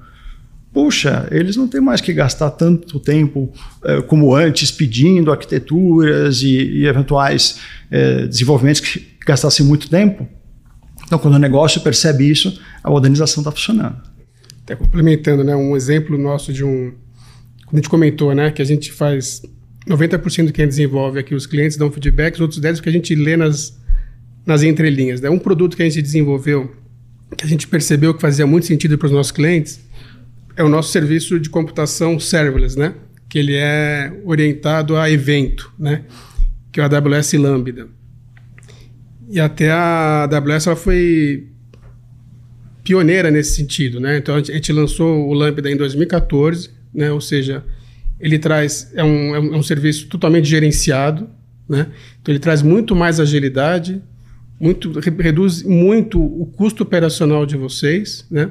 [0.72, 3.52] puxa, eles não têm mais que gastar tanto tempo
[3.84, 7.58] eh, como antes pedindo arquiteturas e, e eventuais
[7.90, 10.28] eh, desenvolvimentos que gastassem muito tempo.
[11.04, 13.96] Então, quando o negócio percebe isso, a modernização está funcionando.
[14.62, 16.92] Até complementando, né, um exemplo nosso de um.
[17.66, 19.42] Quando a gente comentou, né, que a gente faz
[19.88, 22.88] 90% do que a gente desenvolve aqui, os clientes dão feedback, os outros 10% que
[22.88, 23.76] a gente lê nas,
[24.46, 25.20] nas entrelinhas.
[25.20, 25.28] Né?
[25.28, 26.72] Um produto que a gente desenvolveu,
[27.36, 29.80] que a gente percebeu que fazia muito sentido para os nossos clientes,
[30.56, 32.94] é o nosso serviço de computação serverless, né?
[33.30, 36.02] que ele é orientado a evento, né?
[36.72, 37.88] que é o AWS Lambda.
[39.30, 41.46] E até a AWS ela foi
[42.82, 44.18] pioneira nesse sentido, né?
[44.18, 47.12] Então a gente lançou o Lambda em 2014, né?
[47.12, 47.64] Ou seja,
[48.18, 51.30] ele traz é um, é um, é um serviço totalmente gerenciado,
[51.68, 51.86] né?
[52.20, 54.02] Então ele traz muito mais agilidade,
[54.58, 58.50] muito reduz muito o custo operacional de vocês, né?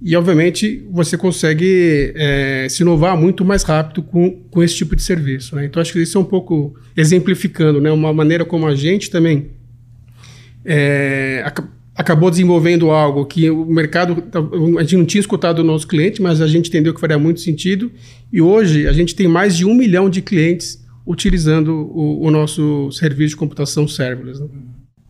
[0.00, 5.02] E, obviamente, você consegue é, se inovar muito mais rápido com, com esse tipo de
[5.02, 5.56] serviço.
[5.56, 5.64] Né?
[5.64, 7.90] Então, acho que isso é um pouco exemplificando, né?
[7.90, 9.50] uma maneira como a gente também
[10.64, 11.62] é, ac
[11.98, 14.22] acabou desenvolvendo algo que o mercado,
[14.78, 17.40] a gente não tinha escutado do nosso cliente, mas a gente entendeu que faria muito
[17.40, 17.90] sentido.
[18.30, 22.92] E hoje, a gente tem mais de um milhão de clientes utilizando o, o nosso
[22.92, 24.42] serviço de computação serverless.
[24.42, 24.48] Né?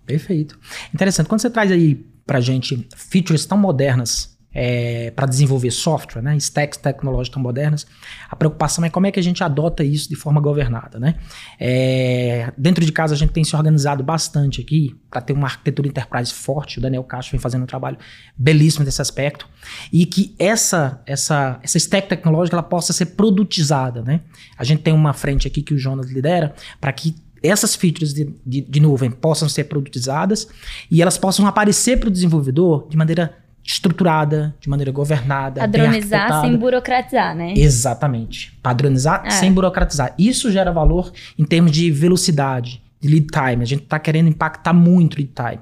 [0.07, 0.57] Perfeito.
[0.94, 1.27] Interessante.
[1.27, 6.78] Quando você traz aí para gente features tão modernas é, para desenvolver software, né, stacks
[6.78, 7.86] tecnológicas modernas,
[8.30, 10.98] a preocupação é como é que a gente adota isso de forma governada.
[10.98, 11.16] Né?
[11.60, 15.88] É, dentro de casa a gente tem se organizado bastante aqui para ter uma arquitetura
[15.88, 17.98] enterprise forte, o Daniel Castro vem fazendo um trabalho
[18.34, 19.46] belíssimo nesse aspecto,
[19.92, 24.00] e que essa, essa, essa stack tecnológica ela possa ser produtizada.
[24.00, 24.22] Né?
[24.56, 28.34] A gente tem uma frente aqui que o Jonas lidera para que essas features de,
[28.44, 30.48] de, de nuvem possam ser produtizadas
[30.90, 35.61] e elas possam aparecer para o desenvolvedor de maneira estruturada, de maneira governada.
[35.61, 37.52] Padronizar sem burocratizar, né?
[37.57, 38.57] Exatamente.
[38.62, 39.31] Padronizar é.
[39.31, 40.14] sem burocratizar.
[40.16, 43.62] Isso gera valor em termos de velocidade, de lead time.
[43.62, 45.61] A gente está querendo impactar muito lead time.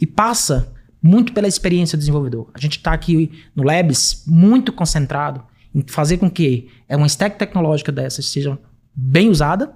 [0.00, 2.50] E passa muito pela experiência do desenvolvedor.
[2.54, 5.40] A gente está aqui no Labs muito concentrado
[5.72, 8.58] em fazer com que uma stack tecnológica dessas seja
[8.94, 9.72] bem usada,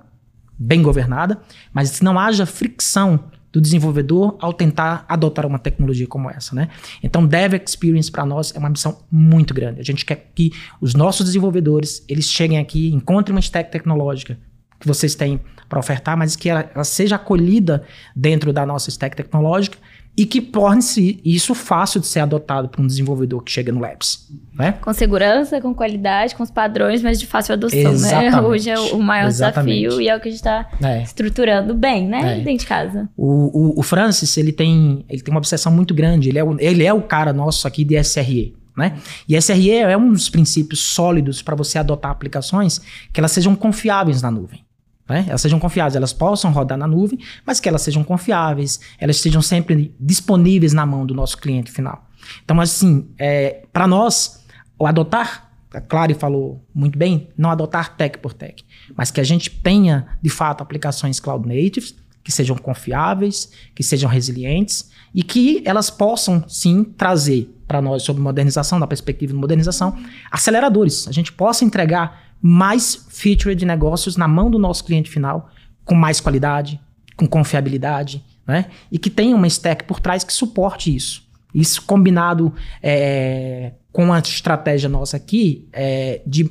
[0.58, 1.40] bem governada,
[1.72, 6.68] mas não haja fricção do desenvolvedor ao tentar adotar uma tecnologia como essa, né?
[7.02, 9.80] Então, Dev Experience para nós é uma missão muito grande.
[9.80, 14.38] A gente quer que os nossos desenvolvedores eles cheguem aqui, encontrem uma stack tecnológica
[14.78, 17.84] que vocês têm para ofertar, mas que ela, ela seja acolhida
[18.14, 19.78] dentro da nossa stack tecnológica
[20.18, 24.26] e que torne-se isso fácil de ser adotado por um desenvolvedor que chega no Labs.
[24.52, 24.72] Né?
[24.72, 27.90] Com segurança, com qualidade, com os padrões, mas de fácil adoção, né?
[27.90, 28.34] Exatamente.
[28.34, 28.42] né?
[28.42, 29.82] Hoje é o maior Exatamente.
[29.82, 31.04] desafio e é o que a gente está é.
[31.04, 32.40] estruturando bem, né?
[32.40, 32.40] É.
[32.40, 33.08] Dentro de casa.
[33.16, 36.30] O, o, o, Francis, ele tem, ele tem uma obsessão muito grande.
[36.30, 38.56] Ele é o, ele é o cara nosso aqui de SRE.
[38.76, 38.98] Né?
[39.28, 42.80] E SRE é um dos princípios sólidos para você adotar aplicações
[43.12, 44.64] que elas sejam confiáveis na nuvem.
[45.08, 45.24] Né?
[45.28, 49.40] Elas sejam confiáveis, elas possam rodar na nuvem, mas que elas sejam confiáveis, elas estejam
[49.40, 52.06] sempre disponíveis na mão do nosso cliente final.
[52.44, 54.44] Então, assim, é, para nós,
[54.78, 58.64] o adotar, a Clary falou muito bem, não adotar tech por tech,
[58.96, 64.10] mas que a gente tenha, de fato, aplicações cloud natives, que sejam confiáveis, que sejam
[64.10, 69.96] resilientes e que elas possam, sim, trazer para nós, sobre modernização, da perspectiva de modernização,
[70.30, 71.08] aceleradores.
[71.08, 75.50] A gente possa entregar mais feature de negócios na mão do nosso cliente final,
[75.84, 76.80] com mais qualidade,
[77.16, 78.66] com confiabilidade, né?
[78.90, 81.26] E que tenha uma stack por trás que suporte isso.
[81.54, 86.48] Isso combinado é, com a estratégia nossa aqui é, de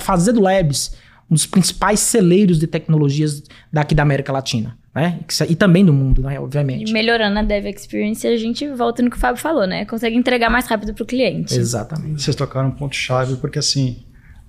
[0.00, 0.96] fazer do Labs
[1.30, 4.78] um dos principais celeiros de tecnologias daqui da América Latina.
[4.94, 5.20] Né?
[5.48, 6.38] E também do mundo, né?
[6.38, 6.90] Obviamente.
[6.90, 9.86] E melhorando a Dev Experience, a gente volta no que o Fábio falou, né?
[9.86, 11.54] Consegue entregar mais rápido para o cliente.
[11.54, 12.22] Exatamente.
[12.22, 14.04] Vocês tocaram um ponto-chave, porque assim,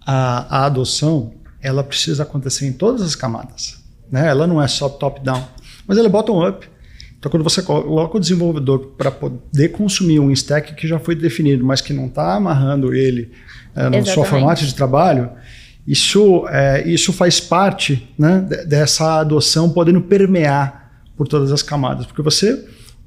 [0.05, 3.81] a, a adoção ela precisa acontecer em todas as camadas.
[4.11, 4.27] Né?
[4.27, 5.43] Ela não é só top-down,
[5.87, 6.67] mas ela é bottom-up.
[7.17, 11.63] Então, quando você coloca o desenvolvedor para poder consumir um stack que já foi definido,
[11.63, 13.31] mas que não está amarrando ele
[13.73, 15.29] é, no seu formato de trabalho,
[15.87, 22.21] isso, é, isso faz parte né, dessa adoção podendo permear por todas as camadas, porque
[22.21, 22.65] você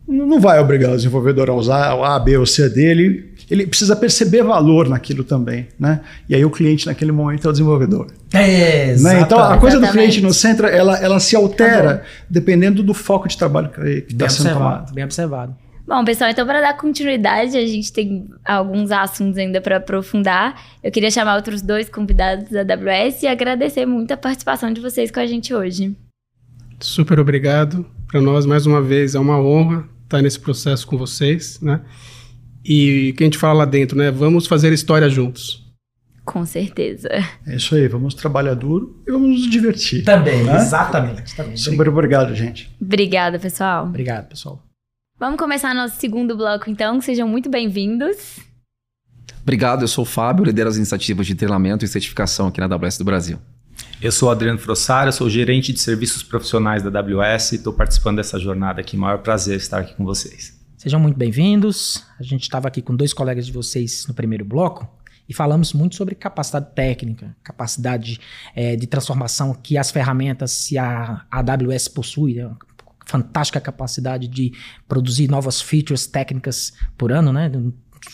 [0.09, 3.95] não vai obrigar o desenvolvedor a usar o A, B ou C dele, ele precisa
[3.95, 6.01] perceber valor naquilo também, né?
[6.29, 8.09] E aí o cliente naquele momento é o desenvolvedor.
[8.33, 9.21] É, né?
[9.21, 13.29] Então a coisa do cliente no centro, ela, ela se altera tá dependendo do foco
[13.29, 14.93] de trabalho que está sendo tomado.
[14.93, 15.57] Bem observado.
[15.87, 20.61] Bom, pessoal, então para dar continuidade, a gente tem alguns assuntos ainda para aprofundar.
[20.83, 25.13] Eu queria chamar outros dois convidados da AWS e agradecer muito a participação de vocês
[25.13, 25.97] com a gente hoje.
[26.81, 27.87] Super obrigado.
[28.09, 31.81] Para nós, mais uma vez, é uma honra estar nesse processo com vocês, né?
[32.69, 34.11] E que a gente fala lá dentro, né?
[34.11, 35.65] Vamos fazer história juntos.
[36.25, 37.09] Com certeza.
[37.47, 40.03] É isso aí, vamos trabalhar duro e vamos nos divertir.
[40.03, 40.57] Também, né?
[40.57, 41.37] exatamente.
[41.37, 41.57] Também.
[41.57, 42.69] Super obrigado, gente.
[42.81, 43.87] Obrigada, pessoal.
[43.87, 44.61] Obrigado, pessoal.
[45.19, 47.01] Vamos começar nosso segundo bloco, então.
[47.01, 48.41] Sejam muito bem-vindos.
[49.41, 52.99] Obrigado, eu sou o Fábio, lidero as iniciativas de treinamento e certificação aqui na AWS
[52.99, 53.39] do Brasil.
[54.03, 58.41] Eu sou Adriano Frossara, sou gerente de serviços profissionais da AWS e estou participando dessa
[58.41, 58.97] jornada aqui.
[58.97, 60.57] Maior prazer estar aqui com vocês.
[60.77, 62.05] Sejam muito bem-vindos.
[62.21, 64.87] A gente estava aqui com dois colegas de vocês no primeiro bloco
[65.27, 68.21] e falamos muito sobre capacidade técnica, capacidade
[68.55, 72.55] é, de transformação que as ferramentas que a AWS possui, né?
[73.07, 74.53] fantástica capacidade de
[74.87, 77.51] produzir novas features técnicas por ano, né?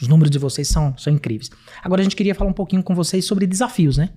[0.01, 1.51] Os números de vocês são, são incríveis.
[1.83, 4.11] Agora a gente queria falar um pouquinho com vocês sobre desafios, né?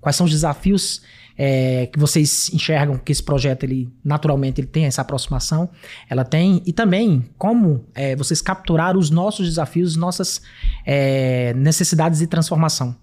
[0.00, 1.02] Quais são os desafios
[1.38, 5.70] é, que vocês enxergam que esse projeto ele naturalmente ele tem essa aproximação,
[6.10, 10.42] ela tem e também como é, vocês capturaram os nossos desafios, nossas
[10.84, 12.96] é, necessidades de transformação.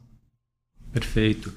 [0.91, 1.53] Perfeito.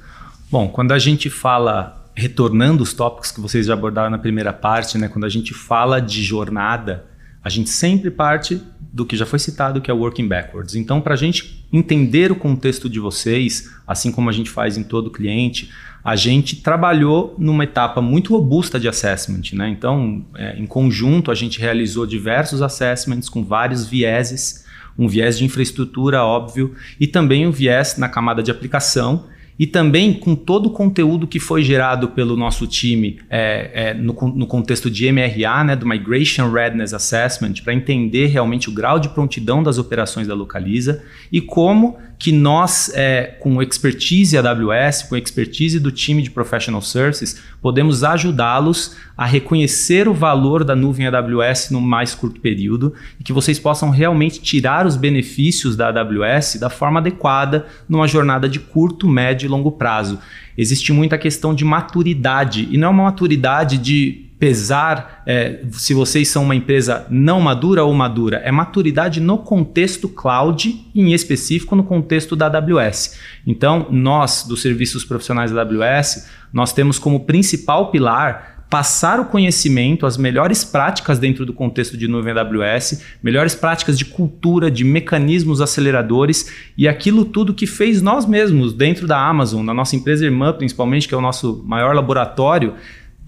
[0.51, 4.97] Bom, quando a gente fala retornando os tópicos que vocês já abordaram na primeira parte,
[4.99, 7.07] né, quando a gente fala de jornada,
[7.43, 8.61] a gente sempre parte
[8.93, 10.75] do que já foi citado, que é o working backwards.
[10.75, 14.83] Então, para a gente entender o contexto de vocês, assim como a gente faz em
[14.83, 15.71] todo cliente,
[16.09, 19.53] a gente trabalhou numa etapa muito robusta de assessment.
[19.53, 19.69] Né?
[19.69, 24.65] Então, é, em conjunto, a gente realizou diversos assessments com vários vieses,
[24.99, 29.27] um viés de infraestrutura, óbvio, e também um viés na camada de aplicação
[29.59, 34.13] e também com todo o conteúdo que foi gerado pelo nosso time é, é, no,
[34.13, 39.09] no, contexto de MRA, né, do Migration Readiness Assessment, para entender realmente o grau de
[39.09, 45.79] prontidão das operações da Localiza e como que nós, é, com expertise AWS, com expertise
[45.79, 51.81] do time de Professional Services, podemos ajudá-los a reconhecer o valor da nuvem AWS no
[51.81, 57.01] mais curto período e que vocês possam realmente tirar os benefícios da AWS da forma
[57.01, 60.19] adequada numa jornada de curto, médio e longo prazo.
[60.57, 66.29] Existe muita questão de maturidade e não é uma maturidade de pesar é, se vocês
[66.29, 68.39] são uma empresa não madura ou madura.
[68.45, 73.19] É maturidade no contexto cloud, em específico no contexto da AWS.
[73.47, 80.05] Então, nós, dos serviços profissionais da AWS, nós temos como principal pilar passar o conhecimento,
[80.05, 85.61] as melhores práticas dentro do contexto de nuvem AWS, melhores práticas de cultura, de mecanismos
[85.61, 90.53] aceleradores e aquilo tudo que fez nós mesmos dentro da Amazon, na nossa empresa irmã
[90.53, 92.75] principalmente, que é o nosso maior laboratório,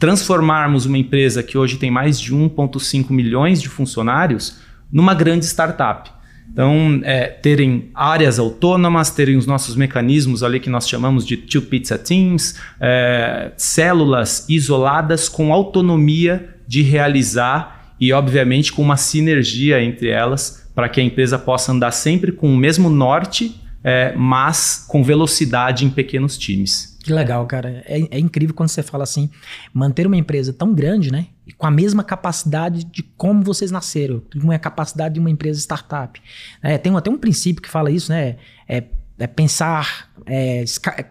[0.01, 4.59] transformarmos uma empresa que hoje tem mais de 1,5 milhões de funcionários
[4.91, 6.11] numa grande startup.
[6.51, 11.63] Então, é, terem áreas autônomas, terem os nossos mecanismos ali que nós chamamos de two
[11.63, 20.09] pizza teams, é, células isoladas com autonomia de realizar e, obviamente, com uma sinergia entre
[20.09, 25.05] elas para que a empresa possa andar sempre com o mesmo norte, é, mas com
[25.05, 26.90] velocidade em pequenos times.
[27.03, 27.83] Que legal, cara.
[27.87, 29.31] É, é, incrível quando você fala assim,
[29.73, 31.27] manter uma empresa tão grande, né?
[31.57, 36.21] Com a mesma capacidade de como vocês nasceram, com a capacidade de uma empresa startup.
[36.63, 38.37] É, tem até um princípio que fala isso, né?
[38.69, 38.85] É,
[39.19, 40.11] é pensar.
[40.27, 40.65] É,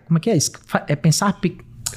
[0.05, 0.37] como é que é?
[0.87, 1.39] É pensar.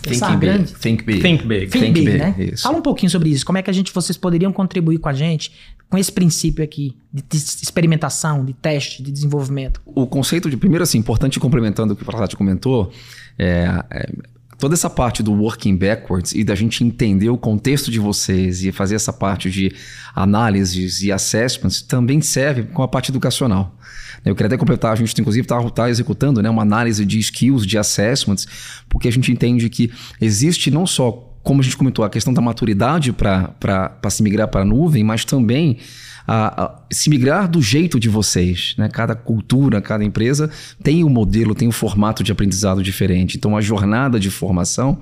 [0.01, 0.73] Pensar Think grande.
[0.73, 0.81] Big.
[0.81, 1.21] Think big.
[1.21, 1.67] Think big.
[1.67, 2.35] Think, Think big, big, né?
[2.39, 2.63] Isso.
[2.63, 3.45] Fala um pouquinho sobre isso.
[3.45, 5.53] Como é que a gente, vocês poderiam contribuir com a gente
[5.93, 9.79] com esse princípio aqui de, de experimentação, de teste, de desenvolvimento?
[9.85, 12.91] O conceito de, primeiro assim, importante complementando o que o Prasad comentou,
[13.39, 14.11] é, é,
[14.59, 18.73] toda essa parte do working backwards e da gente entender o contexto de vocês e
[18.73, 19.71] fazer essa parte de
[20.15, 23.77] análises e assessments também serve com a parte educacional.
[24.25, 27.67] Eu queria até completar, a gente inclusive está tá executando né, uma análise de skills,
[27.67, 28.47] de assessments,
[28.89, 32.41] porque a gente entende que existe não só, como a gente comentou, a questão da
[32.41, 35.79] maturidade para se migrar para a nuvem, mas também
[36.27, 38.75] a, a, se migrar do jeito de vocês.
[38.79, 38.89] Né?
[38.89, 40.51] Cada cultura, cada empresa
[40.83, 43.37] tem um modelo, tem um formato de aprendizado diferente.
[43.37, 44.99] Então a jornada de formação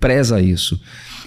[0.00, 0.80] preza isso.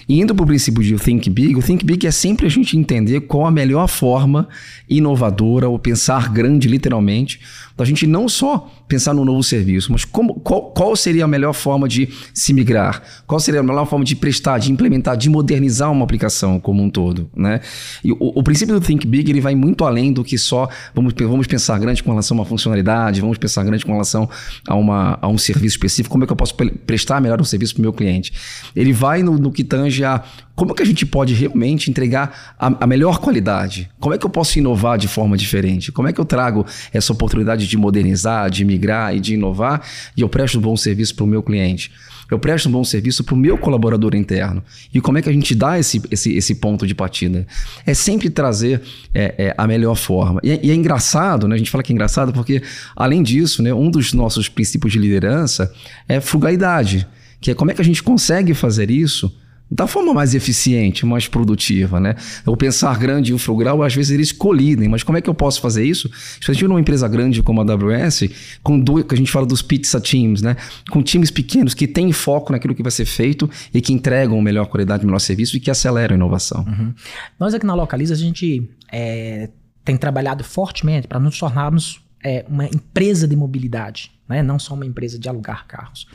[0.08, 2.76] E indo para o princípio de Think Big, o Think Big é sempre a gente
[2.76, 4.48] entender qual a melhor forma
[4.88, 7.40] inovadora ou pensar grande, literalmente,
[7.76, 11.52] da gente não só pensar no novo serviço, mas como, qual, qual seria a melhor
[11.52, 13.02] forma de se migrar?
[13.26, 16.88] Qual seria a melhor forma de prestar, de implementar, de modernizar uma aplicação como um
[16.88, 17.30] todo?
[17.36, 17.60] Né?
[18.02, 21.12] E o, o princípio do Think Big ele vai muito além do que só vamos,
[21.18, 24.28] vamos pensar grande com relação a uma funcionalidade, vamos pensar grande com relação
[24.66, 27.74] a, uma, a um serviço específico, como é que eu posso prestar melhor um serviço
[27.74, 28.32] para o meu cliente.
[28.74, 30.22] Ele vai no, no que tange a
[30.56, 33.90] como é que a gente pode realmente entregar a, a, melhor qualidade?
[34.00, 35.92] Como é que eu posso inovar de forma diferente?
[35.92, 36.64] Como é que eu trago
[36.94, 39.82] essa oportunidade de modernizar, de migrar e de inovar
[40.16, 41.90] e eu presto um bom serviço para o meu cliente?
[42.30, 44.62] Eu presto um bom serviço para o meu colaborador interno.
[44.92, 47.46] E como é que a gente dá esse, esse, esse ponto de partida?
[47.86, 48.82] É sempre trazer
[49.14, 50.40] é, é, a melhor forma.
[50.42, 51.54] E é, e é, engraçado, né?
[51.54, 52.62] a gente fala que é engraçado porque,
[52.96, 55.72] além disso, né, um dos nossos princípios de liderança
[56.08, 57.06] é frugalidade,
[57.40, 59.32] que é como é que a gente consegue fazer isso
[59.70, 62.14] da forma mais eficiente, mais produtiva, né?
[62.46, 65.34] O pensar grande e o frugal, às vezes eles colidem, mas como é que eu
[65.34, 66.08] posso fazer isso?
[66.08, 68.28] Especialmente numa empresa grande como a AWS,
[68.62, 70.56] com dois, que a gente fala dos pizza teams, né?
[70.90, 74.66] Com times pequenos que têm foco naquilo que vai ser feito e que entregam melhor
[74.66, 76.64] qualidade, melhor serviço e que aceleram a inovação.
[76.66, 76.94] Uhum.
[77.38, 79.50] Nós aqui na Localiza, a gente é,
[79.84, 84.42] tem trabalhado fortemente para nos tornarmos é, uma empresa de mobilidade, né?
[84.42, 86.06] não só uma empresa de alugar carros.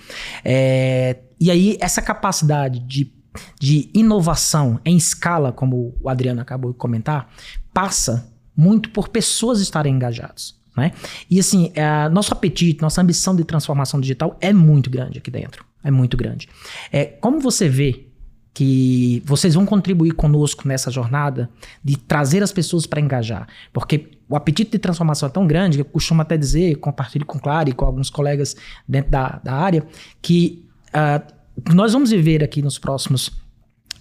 [0.44, 3.12] É, e aí, essa capacidade de
[3.60, 7.30] de inovação em escala, como o Adriano acabou de comentar,
[7.74, 10.60] passa muito por pessoas estarem engajadas.
[10.76, 10.92] Né?
[11.30, 15.66] E assim, é, nosso apetite, nossa ambição de transformação digital é muito grande aqui dentro.
[15.84, 16.48] É muito grande.
[16.92, 18.08] É, como você vê
[18.54, 21.50] que vocês vão contribuir conosco nessa jornada
[21.84, 23.48] de trazer as pessoas para engajar?
[23.74, 27.40] Porque o apetite de transformação é tão grande que eu costumo até dizer, compartilho com
[27.40, 28.56] Clara e com alguns colegas
[28.88, 29.86] dentro da, da área,
[30.22, 31.41] que uh,
[31.74, 33.32] nós vamos viver aqui nos próximos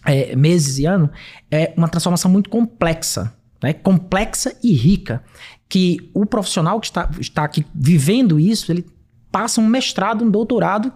[0.04, 1.11] é, meses e anos
[1.50, 3.72] é uma transformação muito complexa, né?
[3.72, 5.22] complexa e rica,
[5.68, 8.84] que o profissional que está, está aqui vivendo isso, ele
[9.30, 10.92] passa um mestrado, um doutorado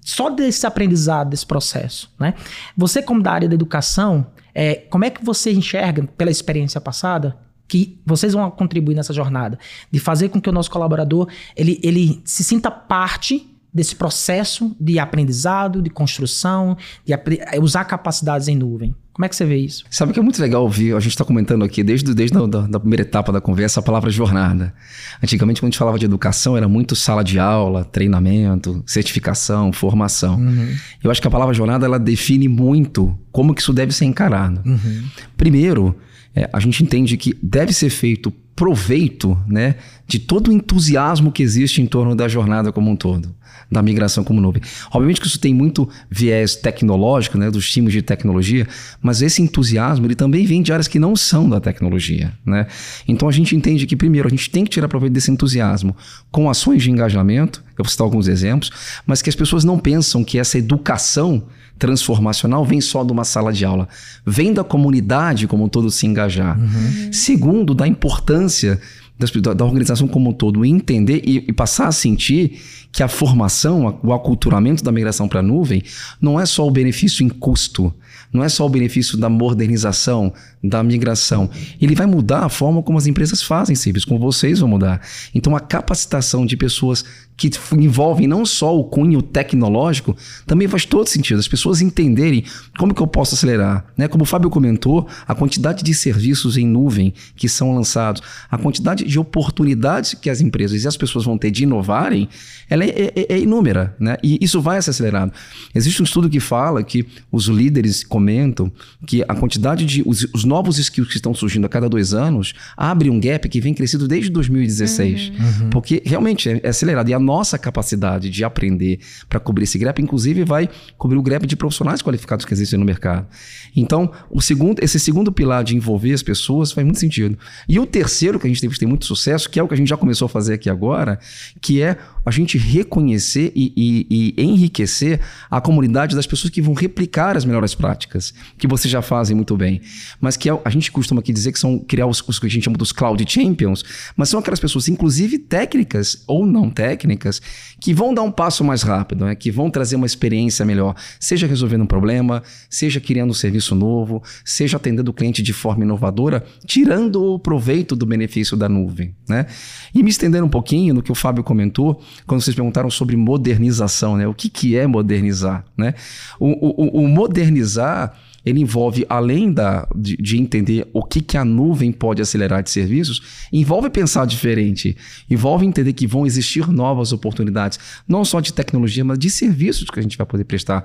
[0.00, 2.12] só desse aprendizado, desse processo.
[2.18, 2.34] Né?
[2.76, 7.36] Você, como da área da educação, é, como é que você enxerga, pela experiência passada,
[7.66, 9.58] que vocês vão contribuir nessa jornada,
[9.90, 15.00] de fazer com que o nosso colaborador ele, ele se sinta parte desse processo de
[15.00, 17.14] aprendizado, de construção, de
[17.60, 18.94] usar capacidades em nuvem.
[19.12, 19.84] Como é que você vê isso?
[19.90, 22.62] Sabe que é muito legal ouvir, a gente está comentando aqui, desde, desde a da,
[22.62, 24.74] da primeira etapa da conversa, a palavra jornada.
[25.22, 30.36] Antigamente, quando a gente falava de educação, era muito sala de aula, treinamento, certificação, formação.
[30.36, 30.74] Uhum.
[31.02, 34.60] Eu acho que a palavra jornada, ela define muito como que isso deve ser encarado.
[34.66, 35.04] Uhum.
[35.36, 35.96] Primeiro,
[36.34, 39.76] é, a gente entende que deve ser feito proveito né,
[40.08, 43.34] de todo o entusiasmo que existe em torno da jornada como um todo
[43.70, 44.62] da migração como nuvem.
[44.86, 48.66] Obviamente que isso tem muito viés tecnológico, né, dos times de tecnologia,
[49.02, 52.66] mas esse entusiasmo ele também vem de áreas que não são da tecnologia, né?
[53.06, 55.96] Então a gente entende que primeiro a gente tem que tirar proveito desse entusiasmo
[56.30, 58.70] com ações de engajamento, eu vou citar alguns exemplos,
[59.06, 61.44] mas que as pessoas não pensam que essa educação
[61.78, 63.88] transformacional vem só de uma sala de aula,
[64.24, 66.58] vem da comunidade como um todo se engajar.
[66.58, 67.12] Uhum.
[67.12, 68.80] Segundo, da importância
[69.18, 72.60] da, da, organização como um todo entender e, e, passar a sentir
[72.90, 75.82] que a formação, o aculturamento da migração para a nuvem
[76.20, 77.94] não é só o benefício em custo,
[78.32, 80.32] não é só o benefício da modernização,
[80.64, 81.50] da migração.
[81.80, 85.00] Ele vai mudar a forma como as empresas fazem serviços, como vocês vão mudar.
[85.34, 87.04] Então, a capacitação de pessoas
[87.36, 91.40] que envolvem não só o cunho tecnológico, também faz todo sentido.
[91.40, 92.44] As pessoas entenderem
[92.78, 93.84] como que eu posso acelerar.
[93.96, 94.06] Né?
[94.06, 99.04] Como o Fábio comentou, a quantidade de serviços em nuvem que são lançados, a quantidade
[99.04, 102.28] de oportunidades que as empresas e as pessoas vão ter de inovarem,
[102.70, 103.96] ela é, é, é inúmera.
[103.98, 104.16] Né?
[104.22, 105.32] E isso vai ser acelerado.
[105.74, 108.70] Existe um estudo que fala que os líderes comentam
[109.06, 110.02] que a quantidade de...
[110.06, 113.60] os, os novos skills que estão surgindo a cada dois anos abre um gap que
[113.60, 115.30] vem crescido desde 2016.
[115.30, 115.70] Uhum.
[115.70, 117.08] Porque realmente é, é acelerado.
[117.10, 121.44] E a nossa capacidade de aprender para cobrir esse gap, inclusive, vai cobrir o gap
[121.44, 123.26] de profissionais qualificados que existem no mercado.
[123.74, 127.36] Então, o segundo, esse segundo pilar de envolver as pessoas faz muito sentido.
[127.68, 129.74] E o terceiro, que a gente tem visto ter muito sucesso, que é o que
[129.74, 131.18] a gente já começou a fazer aqui agora,
[131.60, 135.20] que é a gente reconhecer e, e, e enriquecer
[135.50, 139.56] a comunidade das pessoas que vão replicar as melhores práticas, que vocês já fazem muito
[139.56, 139.80] bem.
[140.20, 142.50] Mas que é, a gente costuma aqui dizer que são criar os, os que a
[142.50, 143.84] gente chama dos cloud champions,
[144.16, 147.40] mas são aquelas pessoas, inclusive técnicas ou não técnicas,
[147.80, 149.34] que vão dar um passo mais rápido, né?
[149.34, 154.22] que vão trazer uma experiência melhor, seja resolvendo um problema, seja criando um serviço novo,
[154.44, 159.14] seja atendendo o cliente de forma inovadora, tirando o proveito do benefício da nuvem.
[159.28, 159.46] Né?
[159.94, 164.16] E me estendendo um pouquinho no que o Fábio comentou, quando vocês perguntaram sobre modernização,
[164.16, 164.26] né?
[164.26, 165.94] O que, que é modernizar, né?
[166.38, 171.44] O, o, o modernizar ele envolve, além da, de, de, entender o que, que a
[171.44, 174.96] nuvem pode acelerar de serviços, envolve pensar diferente,
[175.30, 179.98] envolve entender que vão existir novas oportunidades, não só de tecnologia, mas de serviços que
[179.98, 180.84] a gente vai poder prestar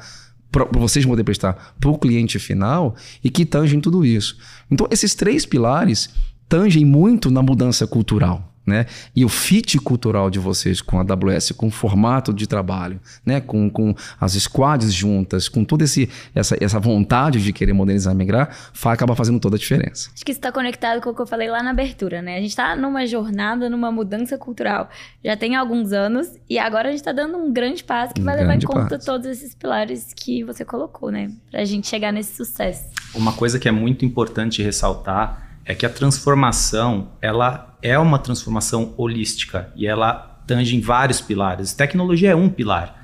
[0.51, 4.35] para vocês poderem prestar para o cliente final e que tangem tudo isso.
[4.71, 6.09] Então, esses três pilares
[6.47, 8.85] tangem muito na mudança cultural né?
[9.15, 13.41] E o fit cultural de vocês com a AWS, com o formato de trabalho, né?
[13.41, 18.17] Com, com as squads juntas, com toda esse, essa, essa vontade de querer modernizar e
[18.17, 18.55] migrar,
[18.85, 20.09] acaba fazendo toda a diferença.
[20.13, 22.37] Acho que isso está conectado com o que eu falei lá na abertura, né?
[22.37, 24.89] A gente está numa jornada, numa mudança cultural
[25.23, 28.25] já tem alguns anos e agora a gente está dando um grande passo que um
[28.25, 29.05] vai levar em conta passo.
[29.05, 31.31] todos esses pilares que você colocou, né?
[31.51, 32.85] Para a gente chegar nesse sucesso.
[33.13, 38.93] Uma coisa que é muito importante ressaltar é que a transformação ela é uma transformação
[38.97, 41.73] holística e ela tange em vários pilares.
[41.73, 42.97] Tecnologia é um pilar.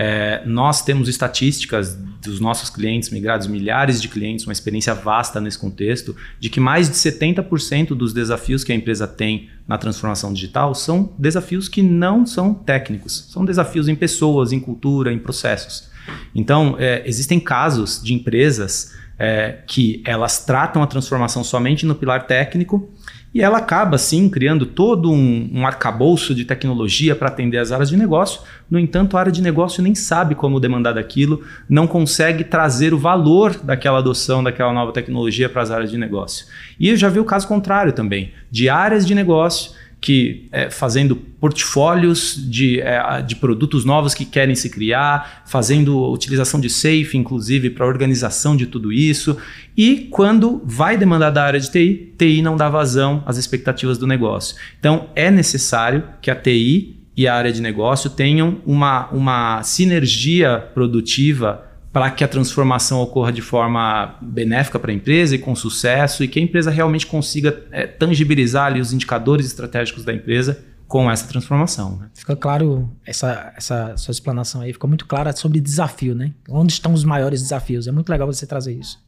[0.00, 5.58] É, nós temos estatísticas dos nossos clientes migrados, milhares de clientes, uma experiência vasta nesse
[5.58, 10.74] contexto, de que mais de 70% dos desafios que a empresa tem na transformação digital
[10.74, 15.88] são desafios que não são técnicos, são desafios em pessoas, em cultura, em processos.
[16.34, 22.26] Então, é, existem casos de empresas é, que elas tratam a transformação somente no pilar
[22.26, 22.88] técnico
[23.34, 27.90] e ela acaba, assim, criando todo um, um arcabouço de tecnologia para atender as áreas
[27.90, 28.40] de negócio.
[28.70, 32.98] No entanto, a área de negócio nem sabe como demandar daquilo, não consegue trazer o
[32.98, 36.46] valor daquela adoção daquela nova tecnologia para as áreas de negócio.
[36.80, 41.16] E eu já vi o caso contrário também, de áreas de negócio que é, fazendo
[41.16, 47.70] portfólios de, é, de produtos novos que querem se criar, fazendo utilização de safe, inclusive,
[47.70, 49.36] para organização de tudo isso.
[49.76, 54.06] E quando vai demandar da área de TI, TI não dá vazão às expectativas do
[54.06, 54.56] negócio.
[54.78, 60.58] Então, é necessário que a TI e a área de negócio tenham uma, uma sinergia
[60.72, 66.22] produtiva para que a transformação ocorra de forma benéfica para a empresa e com sucesso
[66.22, 71.10] e que a empresa realmente consiga é, tangibilizar ali os indicadores estratégicos da empresa com
[71.10, 71.96] essa transformação.
[71.96, 72.10] Né?
[72.14, 76.32] Fica claro, essa, essa sua explanação aí ficou muito clara sobre desafio, né?
[76.48, 77.86] Onde estão os maiores desafios?
[77.86, 78.98] É muito legal você trazer isso.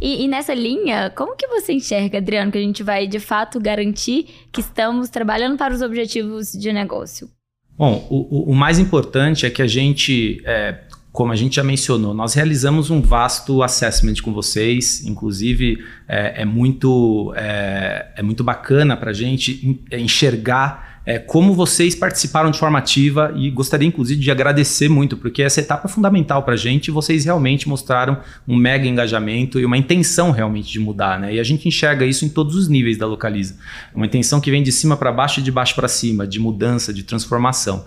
[0.00, 3.58] E, e, nessa linha, como que você enxerga, Adriano, que a gente vai de fato
[3.58, 7.30] garantir que estamos trabalhando para os objetivos de negócio?
[7.78, 10.82] Bom, o, o mais importante é que a gente é,
[11.12, 16.44] como a gente já mencionou, nós realizamos um vasto assessment com vocês, inclusive é, é
[16.46, 22.78] muito, é, é, muito bacana para a gente enxergar é, como vocês participaram de forma
[22.78, 26.88] ativa e gostaria inclusive de agradecer muito, porque essa etapa é fundamental para a gente
[26.88, 31.20] e vocês realmente mostraram um mega engajamento e uma intenção realmente de mudar.
[31.20, 31.34] Né?
[31.34, 33.56] E a gente enxerga isso em todos os níveis da Localiza.
[33.94, 36.90] Uma intenção que vem de cima para baixo e de baixo para cima, de mudança,
[36.90, 37.84] de transformação.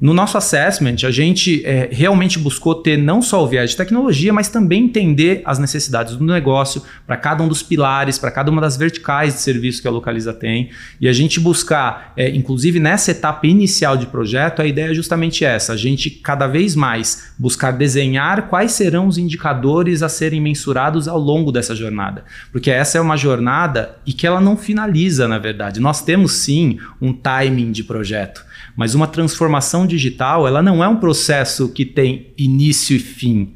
[0.00, 4.32] No nosso assessment, a gente é, realmente buscou ter não só o viés de tecnologia,
[4.32, 8.62] mas também entender as necessidades do negócio para cada um dos pilares, para cada uma
[8.62, 10.70] das verticais de serviço que a Localiza tem.
[10.98, 15.44] E a gente buscar, é, inclusive nessa etapa inicial de projeto, a ideia é justamente
[15.44, 21.08] essa: a gente cada vez mais buscar desenhar quais serão os indicadores a serem mensurados
[21.08, 22.24] ao longo dessa jornada.
[22.50, 25.78] Porque essa é uma jornada e que ela não finaliza, na verdade.
[25.78, 28.48] Nós temos sim um timing de projeto.
[28.76, 33.54] Mas uma transformação digital, ela não é um processo que tem início e fim.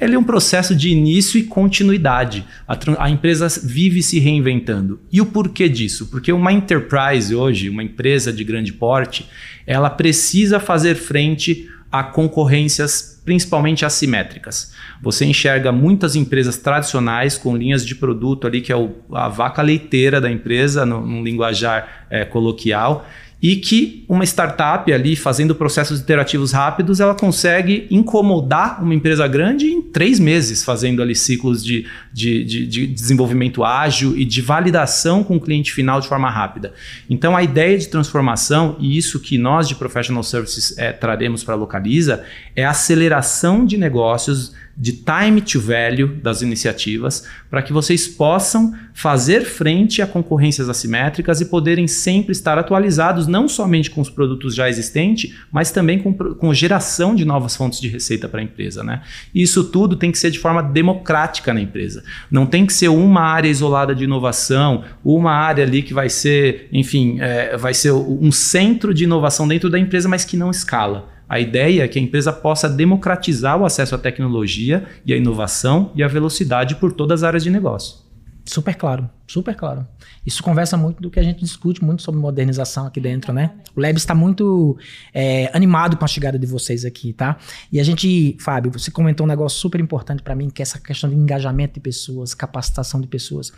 [0.00, 2.44] Ele é um processo de início e continuidade.
[2.66, 5.00] A, a, empresa vive se reinventando.
[5.12, 6.06] E o porquê disso?
[6.06, 9.28] Porque uma enterprise hoje, uma empresa de grande porte,
[9.66, 14.72] ela precisa fazer frente a concorrências principalmente assimétricas.
[15.00, 19.62] Você enxerga muitas empresas tradicionais com linhas de produto ali que é o, a vaca
[19.62, 23.06] leiteira da empresa, num linguajar é, coloquial,
[23.44, 29.66] e que uma startup ali fazendo processos iterativos rápidos ela consegue incomodar uma empresa grande
[29.66, 35.22] em três meses fazendo ali ciclos de, de, de, de desenvolvimento ágil e de validação
[35.22, 36.72] com o cliente final de forma rápida.
[37.10, 41.52] Então a ideia de transformação e isso que nós de professional services é, traremos para
[41.52, 42.24] a Localiza
[42.56, 48.74] é a aceleração de negócios de time to value das iniciativas, para que vocês possam
[48.92, 54.54] fazer frente a concorrências assimétricas e poderem sempre estar atualizados, não somente com os produtos
[54.54, 58.82] já existentes, mas também com, com geração de novas fontes de receita para a empresa.
[58.82, 59.02] Né?
[59.34, 62.02] Isso tudo tem que ser de forma democrática na empresa.
[62.30, 66.68] Não tem que ser uma área isolada de inovação, uma área ali que vai ser,
[66.72, 71.13] enfim, é, vai ser um centro de inovação dentro da empresa, mas que não escala.
[71.28, 75.90] A ideia é que a empresa possa democratizar o acesso à tecnologia e à inovação
[75.94, 78.03] e à velocidade por todas as áreas de negócio.
[78.46, 79.86] Super claro, super claro.
[80.24, 83.52] Isso conversa muito do que a gente discute muito sobre modernização aqui dentro, né?
[83.74, 84.76] O Lab está muito
[85.14, 87.38] é, animado com a chegada de vocês aqui, tá?
[87.72, 90.78] E a gente, Fábio, você comentou um negócio super importante para mim, que é essa
[90.78, 93.50] questão de engajamento de pessoas, capacitação de pessoas.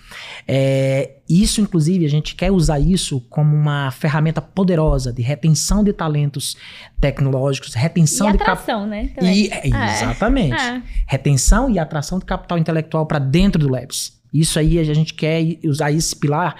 [0.46, 5.92] É, isso, inclusive, a gente quer usar isso como uma ferramenta poderosa de retenção de
[5.92, 6.56] talentos
[7.00, 9.10] tecnológicos, retenção e de atração, né?
[9.20, 10.54] E, é, exatamente.
[10.54, 10.82] É.
[11.06, 14.15] Retenção e atração de capital intelectual para dentro do Labs.
[14.40, 16.56] Isso aí a gente quer usar esse pilar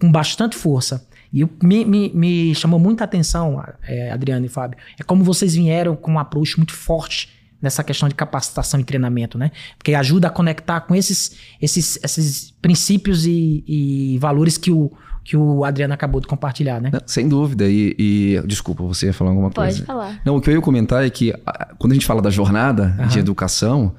[0.00, 1.06] com bastante força.
[1.32, 5.96] E me, me, me chamou muita atenção, é, Adriano e Fábio, é como vocês vieram
[5.96, 7.28] com um approach muito forte
[7.60, 9.52] nessa questão de capacitação e treinamento, né?
[9.78, 14.92] Porque ajuda a conectar com esses, esses, esses princípios e, e valores que o,
[15.24, 16.90] que o Adriano acabou de compartilhar, né?
[16.92, 17.64] Não, sem dúvida.
[17.68, 19.86] E, e, desculpa, você ia falar alguma Pode coisa?
[19.86, 20.20] Pode falar.
[20.24, 21.32] Não, o que eu ia comentar é que
[21.78, 23.06] quando a gente fala da jornada uhum.
[23.06, 23.94] de educação,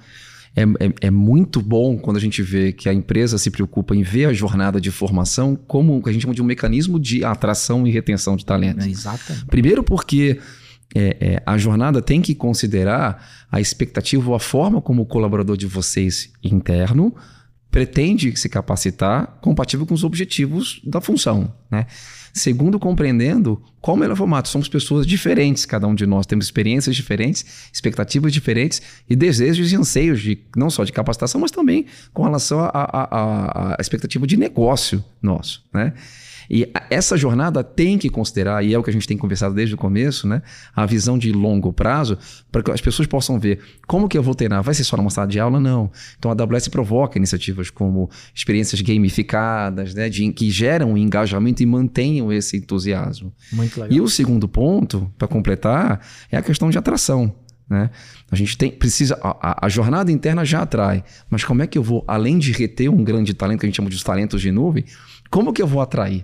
[0.55, 4.03] é, é, é, muito bom quando a gente vê que a empresa se preocupa em
[4.03, 7.25] ver a jornada de formação como o que a gente chama de um mecanismo de
[7.25, 8.85] atração e retenção de talentos.
[8.85, 9.33] É, exato.
[9.47, 10.39] Primeiro porque
[10.93, 15.57] é, é, a jornada tem que considerar a expectativa ou a forma como o colaborador
[15.57, 17.15] de vocês interno
[17.71, 21.87] pretende se capacitar compatível com os objetivos da função, né?
[22.33, 24.47] Segundo, compreendendo como ele é formado.
[24.47, 26.25] Somos pessoas diferentes, cada um de nós.
[26.25, 31.51] Temos experiências diferentes, expectativas diferentes e desejos e anseios, de, não só de capacitação, mas
[31.51, 35.93] também com relação à expectativa de negócio nosso, né?
[36.49, 39.75] E essa jornada tem que considerar, e é o que a gente tem conversado desde
[39.75, 40.41] o começo, né?
[40.75, 42.17] A visão de longo prazo,
[42.51, 44.61] para que as pessoas possam ver como que eu vou treinar.
[44.63, 45.59] Vai ser só numa sala de aula?
[45.59, 45.91] Não.
[46.17, 50.09] Então a AWS provoca iniciativas como experiências gamificadas, né?
[50.09, 53.33] De, que geram engajamento e mantenham esse entusiasmo.
[53.51, 53.97] Muito legal.
[53.97, 57.33] E o segundo ponto, para completar, é a questão de atração.
[57.69, 57.89] Né?
[58.29, 59.17] A gente tem, precisa.
[59.21, 62.89] A, a, jornada interna já atrai, mas como é que eu vou, além de reter
[62.89, 64.85] um grande talento, que a gente chama de talentos de nuvem,
[65.33, 66.23] como que eu vou atrair?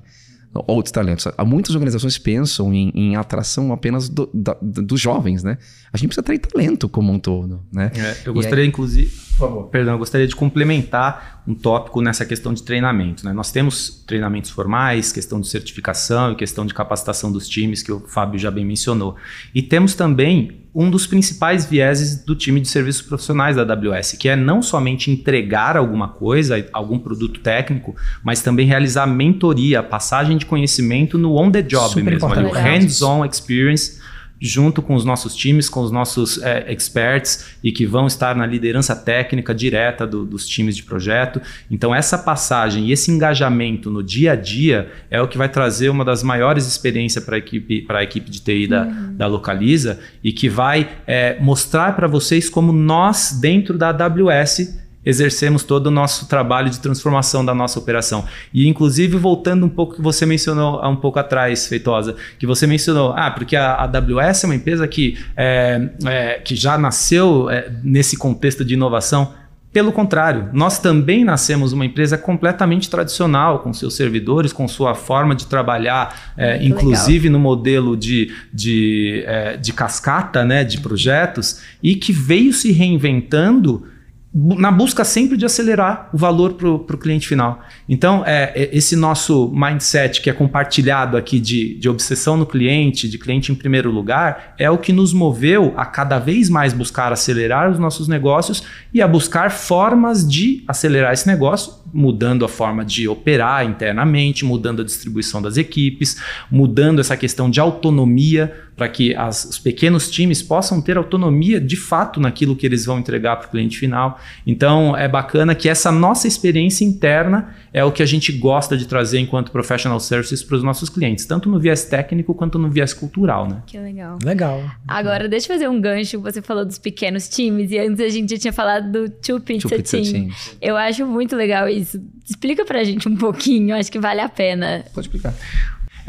[0.68, 1.28] outros talentos.
[1.46, 5.60] Muitas organizações pensam em, em atração apenas do, da, dos jovens, né?
[5.94, 7.92] A gente precisa atrair talento como um todo, né?
[7.96, 8.68] É, eu gostaria, aí...
[8.68, 13.26] inclusive, por favor, perdão, eu gostaria de complementar um tópico nessa questão de treinamento.
[13.26, 13.32] Né?
[13.32, 18.02] Nós temos treinamentos formais, questão de certificação e questão de capacitação dos times, que o
[18.02, 19.16] Fábio já bem mencionou.
[19.56, 24.28] E temos também um dos principais vieses do time de serviços profissionais da AWS, que
[24.28, 30.46] é não somente entregar alguma coisa, algum produto técnico, mas também realizar mentoria, passagem de
[30.46, 34.00] conhecimento no on the job Super mesmo, o hands-on experience
[34.40, 38.46] junto com os nossos times, com os nossos é, experts e que vão estar na
[38.46, 41.42] liderança técnica direta do, dos times de projeto.
[41.70, 45.90] Então, essa passagem e esse engajamento no dia a dia é o que vai trazer
[45.90, 49.16] uma das maiores experiências para a equipe, equipe de TI da, uhum.
[49.16, 54.80] da Localiza e que vai é, mostrar para vocês como nós, dentro da AWS,
[55.10, 58.26] exercemos todo o nosso trabalho de transformação da nossa operação.
[58.54, 62.68] E, inclusive, voltando um pouco que você mencionou há um pouco atrás, Feitosa, que você
[62.68, 67.72] mencionou, ah, porque a AWS é uma empresa que, é, é, que já nasceu é,
[67.84, 69.34] nesse contexto de inovação.
[69.72, 75.36] Pelo contrário, nós também nascemos uma empresa completamente tradicional, com seus servidores, com sua forma
[75.36, 77.34] de trabalhar, é, inclusive legal.
[77.34, 83.86] no modelo de, de, é, de cascata né, de projetos, e que veio se reinventando
[84.32, 87.62] na busca sempre de acelerar o valor para o cliente final.
[87.88, 93.10] Então, é, é, esse nosso mindset que é compartilhado aqui de, de obsessão no cliente,
[93.10, 97.12] de cliente em primeiro lugar, é o que nos moveu a cada vez mais buscar
[97.12, 98.64] acelerar os nossos negócios
[98.94, 104.84] e a buscar formas de acelerar esse negócio, mudando a forma de operar internamente, mudando
[104.84, 106.22] a distribuição das equipes,
[106.52, 111.76] mudando essa questão de autonomia para que as, os pequenos times possam ter autonomia de
[111.76, 114.18] fato naquilo que eles vão entregar para o cliente final.
[114.48, 118.88] Então é bacana que essa nossa experiência interna é o que a gente gosta de
[118.88, 122.94] trazer enquanto professional services para os nossos clientes, tanto no viés técnico quanto no viés
[122.94, 123.62] cultural, né?
[123.68, 124.18] Que legal.
[124.24, 124.64] Legal.
[124.88, 126.22] Agora deixa eu fazer um gancho.
[126.22, 129.68] Você falou dos pequenos times e antes a gente já tinha falado do Two Pizza,
[129.68, 130.12] Two Pizza Team.
[130.12, 130.58] Teams.
[130.62, 132.02] Eu acho muito legal isso.
[132.26, 133.76] Explica para a gente um pouquinho.
[133.76, 134.86] Acho que vale a pena.
[134.94, 135.34] Pode explicar.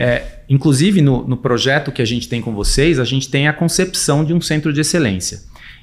[0.03, 3.53] É, inclusive, no, no projeto que a gente tem com vocês, a gente tem a
[3.53, 5.43] concepção de um centro de excelência.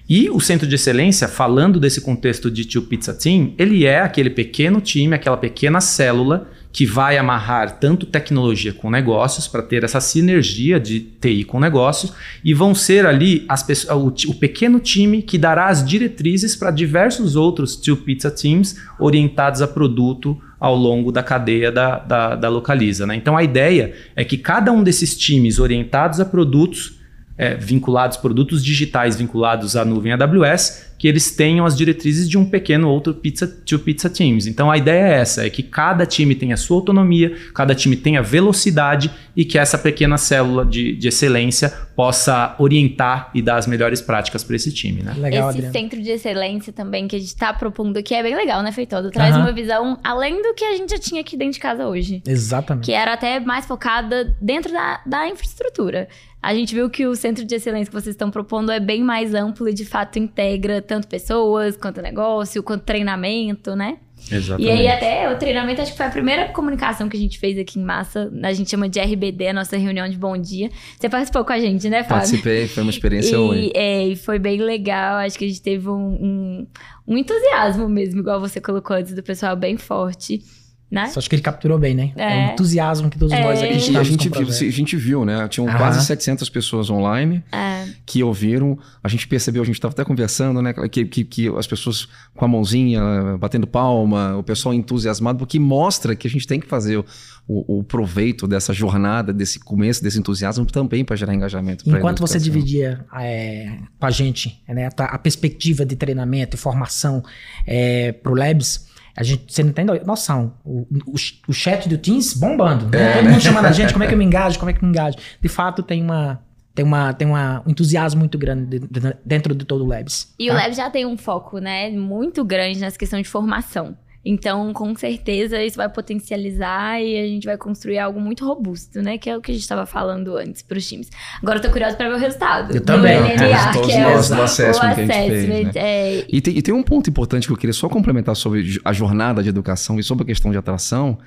[0.10, 4.32] E o centro de excelência, falando desse contexto de Tio Pizza Team, ele é aquele
[4.32, 10.02] pequeno time, aquela pequena célula que vai amarrar tanto tecnologia com negócios para ter essa
[10.02, 12.14] sinergia de TI com negócios
[12.44, 16.72] e vão ser ali as pessoas, o, o pequeno time que dará as diretrizes para
[16.72, 22.50] diversos outros Tio Pizza Teams orientados a produto ao longo da cadeia da, da, da
[22.50, 23.06] Localiza.
[23.06, 23.16] Né?
[23.16, 27.00] Então a ideia é que cada um desses times orientados a produtos,
[27.38, 32.46] é, vinculados, produtos digitais vinculados à nuvem AWS, que eles tenham as diretrizes de um
[32.46, 34.48] pequeno outro pizza to pizza teams.
[34.48, 38.22] Então a ideia é essa, é que cada time tenha sua autonomia, cada time tenha
[38.22, 44.02] velocidade e que essa pequena célula de, de excelência possa orientar e dar as melhores
[44.02, 45.14] práticas para esse time, né?
[45.18, 45.74] Legal, esse Adriano.
[45.74, 49.10] centro de excelência também que a gente está propondo aqui é bem legal, né, Feitodo?
[49.10, 49.42] Traz uhum.
[49.42, 52.22] uma visão além do que a gente já tinha aqui dentro de casa hoje.
[52.28, 52.86] Exatamente.
[52.86, 56.08] Que era até mais focada dentro da, da infraestrutura.
[56.42, 59.34] A gente viu que o centro de excelência que vocês estão propondo é bem mais
[59.34, 63.98] amplo e de fato integra tanto pessoas, quanto negócio, quanto treinamento, né?
[64.32, 64.68] Exatamente.
[64.68, 67.58] E aí até o treinamento, acho que foi a primeira comunicação que a gente fez
[67.58, 68.32] aqui em massa.
[68.44, 70.70] A gente chama de RBD, a nossa reunião de bom dia.
[71.00, 72.16] Você participou com a gente, né, Fábio?
[72.16, 75.18] Participei, foi uma experiência e, É, e foi bem legal.
[75.18, 76.68] Acho que a gente teve um, um,
[77.08, 80.42] um entusiasmo mesmo, igual você colocou antes, do pessoal bem forte.
[80.90, 81.08] Né?
[81.08, 82.12] Só acho que ele capturou bem, né?
[82.16, 82.48] É, É.
[82.50, 83.44] o entusiasmo que todos É.
[83.44, 85.48] nós aqui E a gente, o viu, a gente viu, né?
[85.50, 85.78] Tinham Aham.
[85.78, 87.86] quase 700 pessoas online É.
[88.06, 88.78] que ouviram.
[89.04, 90.74] A gente percebeu, a gente estava até conversando, né?
[90.90, 93.02] Que, que, que as pessoas com a mãozinha,
[93.40, 97.06] batendo palma, o pessoal entusiasmado, porque mostra que a gente tem que fazer o,
[97.48, 101.84] o- o proveito dessa jornada, desse começo, desse entusiasmo também para gerar engajamento.
[101.90, 107.24] Enquanto você dividia é, com a gente né, a, a perspectiva de treinamento e formação
[107.66, 108.87] é, pro Labs,
[109.18, 110.54] a gente, você não tem noção.
[110.64, 111.16] O, o,
[111.48, 112.86] o chat do Teams bombando.
[112.96, 113.14] né?
[113.18, 114.84] Todo mundo chamando a gente, como é que eu me engajo, como é que eu
[114.88, 115.18] me engajo.
[115.42, 116.40] De fato, tem uma.
[116.76, 120.32] Tem, uma, tem uma, um entusiasmo muito grande de- de- dentro de todo o Labs.
[120.38, 120.60] E o tá?
[120.62, 123.98] Lab já tem um foco, né, muito grande nessa questão de formação.
[124.28, 129.18] Então, com certeza, isso vai potencializar e a gente vai construir algo muito robusto, né?
[129.18, 131.10] Que é o que a gente estava falando antes para os times.
[131.42, 132.76] Agora eu tô curiosa para ver o resultado.
[132.76, 133.18] Eu do também.
[133.18, 135.72] NNA, Todos que é o, do assessment que a gente fez, né?
[135.76, 138.92] é, E tem, e tem um ponto importante que eu queria só complementar sobre a
[138.92, 141.18] jornada de educação e sobre a questão de atração,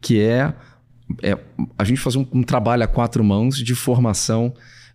[0.00, 0.52] que é,
[1.22, 1.36] é
[1.76, 4.54] a gente fazer um, um trabalho a quatro mãos de formação,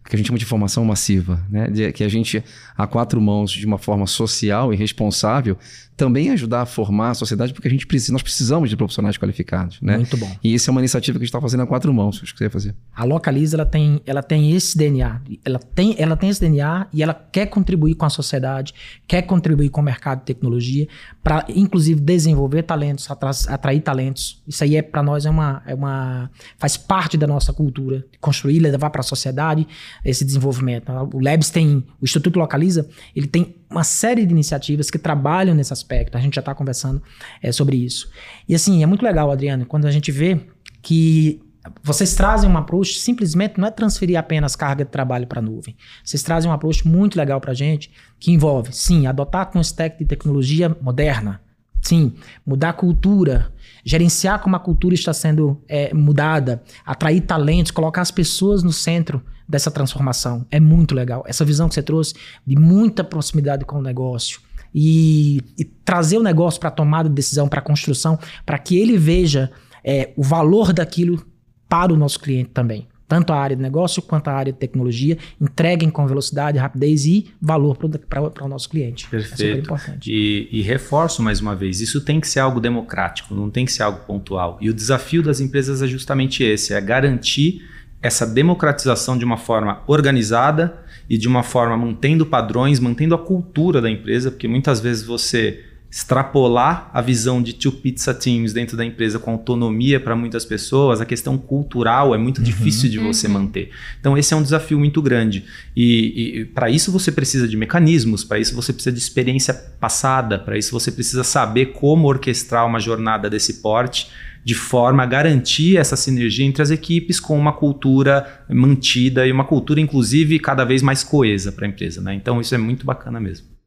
[0.09, 1.67] que a gente chama de formação massiva, né?
[1.69, 2.43] De- que a gente,
[2.75, 5.55] a quatro mãos, de uma forma social e responsável,
[5.95, 9.79] também ajudar a formar a sociedade, porque a gente precisa, nós precisamos de profissionais qualificados,
[9.81, 9.97] né?
[9.97, 10.33] Muito bom.
[10.41, 12.37] E isso é uma iniciativa que a gente está fazendo a quatro mãos, acho que
[12.37, 12.75] você ia fazer.
[12.95, 15.21] A Localiza ela tem, ela tem esse DNA.
[15.43, 18.73] Ela tem, ela tem esse DNA e ela quer contribuir com a sociedade,
[19.07, 20.87] quer contribuir com o mercado de tecnologia,
[21.21, 24.41] para inclusive desenvolver talentos, atra- atrair talentos.
[24.47, 28.59] Isso aí é para nós é uma, é uma faz parte da nossa cultura, construir,
[28.59, 29.67] levar para a sociedade
[30.03, 30.91] esse desenvolvimento.
[31.13, 35.73] O Labs tem, o Instituto Localiza, ele tem uma série de iniciativas que trabalham nesse
[35.73, 36.17] aspecto.
[36.17, 37.01] A gente já está conversando
[37.41, 38.09] é, sobre isso.
[38.47, 40.39] E assim, é muito legal, Adriano, quando a gente vê
[40.81, 41.41] que
[41.83, 45.75] vocês trazem um approach, simplesmente não é transferir apenas carga de trabalho para a nuvem.
[46.03, 49.99] Vocês trazem um approach muito legal para a gente, que envolve, sim, adotar com stack
[49.99, 51.41] de tecnologia moderna.
[51.81, 52.13] Sim,
[52.45, 53.51] mudar a cultura,
[53.85, 59.23] gerenciar como a cultura está sendo é, mudada, atrair talentos, colocar as pessoas no centro
[59.47, 60.45] dessa transformação.
[60.51, 61.23] É muito legal.
[61.25, 62.13] Essa visão que você trouxe
[62.45, 64.41] de muita proximidade com o negócio
[64.75, 69.49] e, e trazer o negócio para tomada de decisão, para construção, para que ele veja
[69.83, 71.25] é, o valor daquilo
[71.67, 72.88] para o nosso cliente também.
[73.09, 77.25] Tanto a área de negócio quanto a área de tecnologia entreguem com velocidade, rapidez e
[77.41, 79.07] valor para o nosso cliente.
[79.07, 79.65] É Perfeito.
[79.65, 80.11] importante.
[80.11, 83.71] E, e reforço mais uma vez, isso tem que ser algo democrático, não tem que
[83.71, 84.59] ser algo pontual.
[84.61, 87.67] E o desafio das empresas é justamente esse, é garantir
[87.99, 90.79] essa democratização de uma forma organizada
[91.09, 95.65] e de uma forma mantendo padrões, mantendo a cultura da empresa, porque muitas vezes você
[95.91, 101.01] extrapolar a visão de two pizza teams dentro da empresa com autonomia para muitas pessoas,
[101.01, 103.71] a questão cultural é muito difícil de você manter.
[103.99, 108.23] Então esse é um desafio muito grande e, e para isso você precisa de mecanismos,
[108.23, 112.79] para isso você precisa de experiência passada, para isso você precisa saber como orquestrar uma
[112.79, 114.09] jornada desse porte
[114.43, 119.43] de forma a garantir essa sinergia entre as equipes com uma cultura mantida e uma
[119.43, 122.13] cultura inclusive cada vez mais coesa para a empresa, né?
[122.13, 123.58] Então isso é muito bacana mesmo.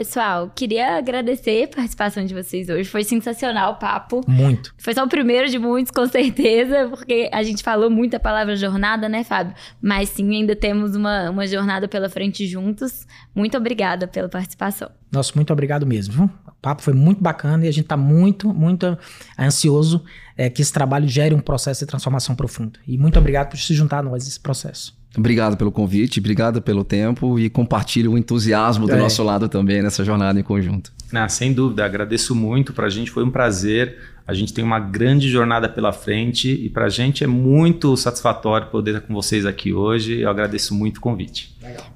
[0.00, 2.88] Pessoal, queria agradecer a participação de vocês hoje.
[2.88, 4.22] Foi sensacional o papo.
[4.26, 4.72] Muito.
[4.78, 8.56] Foi só o primeiro de muitos, com certeza, porque a gente falou muito a palavra
[8.56, 9.54] jornada, né, Fábio?
[9.78, 13.06] Mas sim, ainda temos uma, uma jornada pela frente juntos.
[13.34, 14.90] Muito obrigada pela participação.
[15.12, 16.14] Nossa, muito obrigado mesmo.
[16.14, 16.24] viu?
[16.46, 18.96] O papo foi muito bacana e a gente está muito, muito
[19.38, 20.02] ansioso
[20.34, 22.80] é, que esse trabalho gere um processo de transformação profundo.
[22.88, 24.98] E muito obrigado por se juntar a nós nesse processo.
[25.16, 28.96] Obrigado pelo convite, obrigado pelo tempo e compartilhe o entusiasmo do É.
[28.96, 30.92] nosso lado também nessa jornada em conjunto.
[31.12, 32.72] Ah, sem dúvida, agradeço muito.
[32.72, 33.98] Para a gente foi um prazer.
[34.26, 38.68] A gente tem uma grande jornada pela frente e para a gente é muito satisfatório
[38.68, 40.20] poder estar com vocês aqui hoje.
[40.20, 41.52] Eu agradeço muito o convite.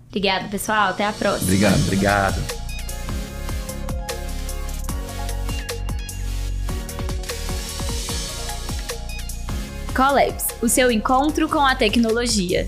[0.08, 0.88] Obrigada, pessoal.
[0.88, 1.44] Até a próxima.
[1.46, 1.80] Obrigado.
[1.84, 2.64] Obrigado.
[9.94, 12.66] Collabs, o seu encontro com a tecnologia.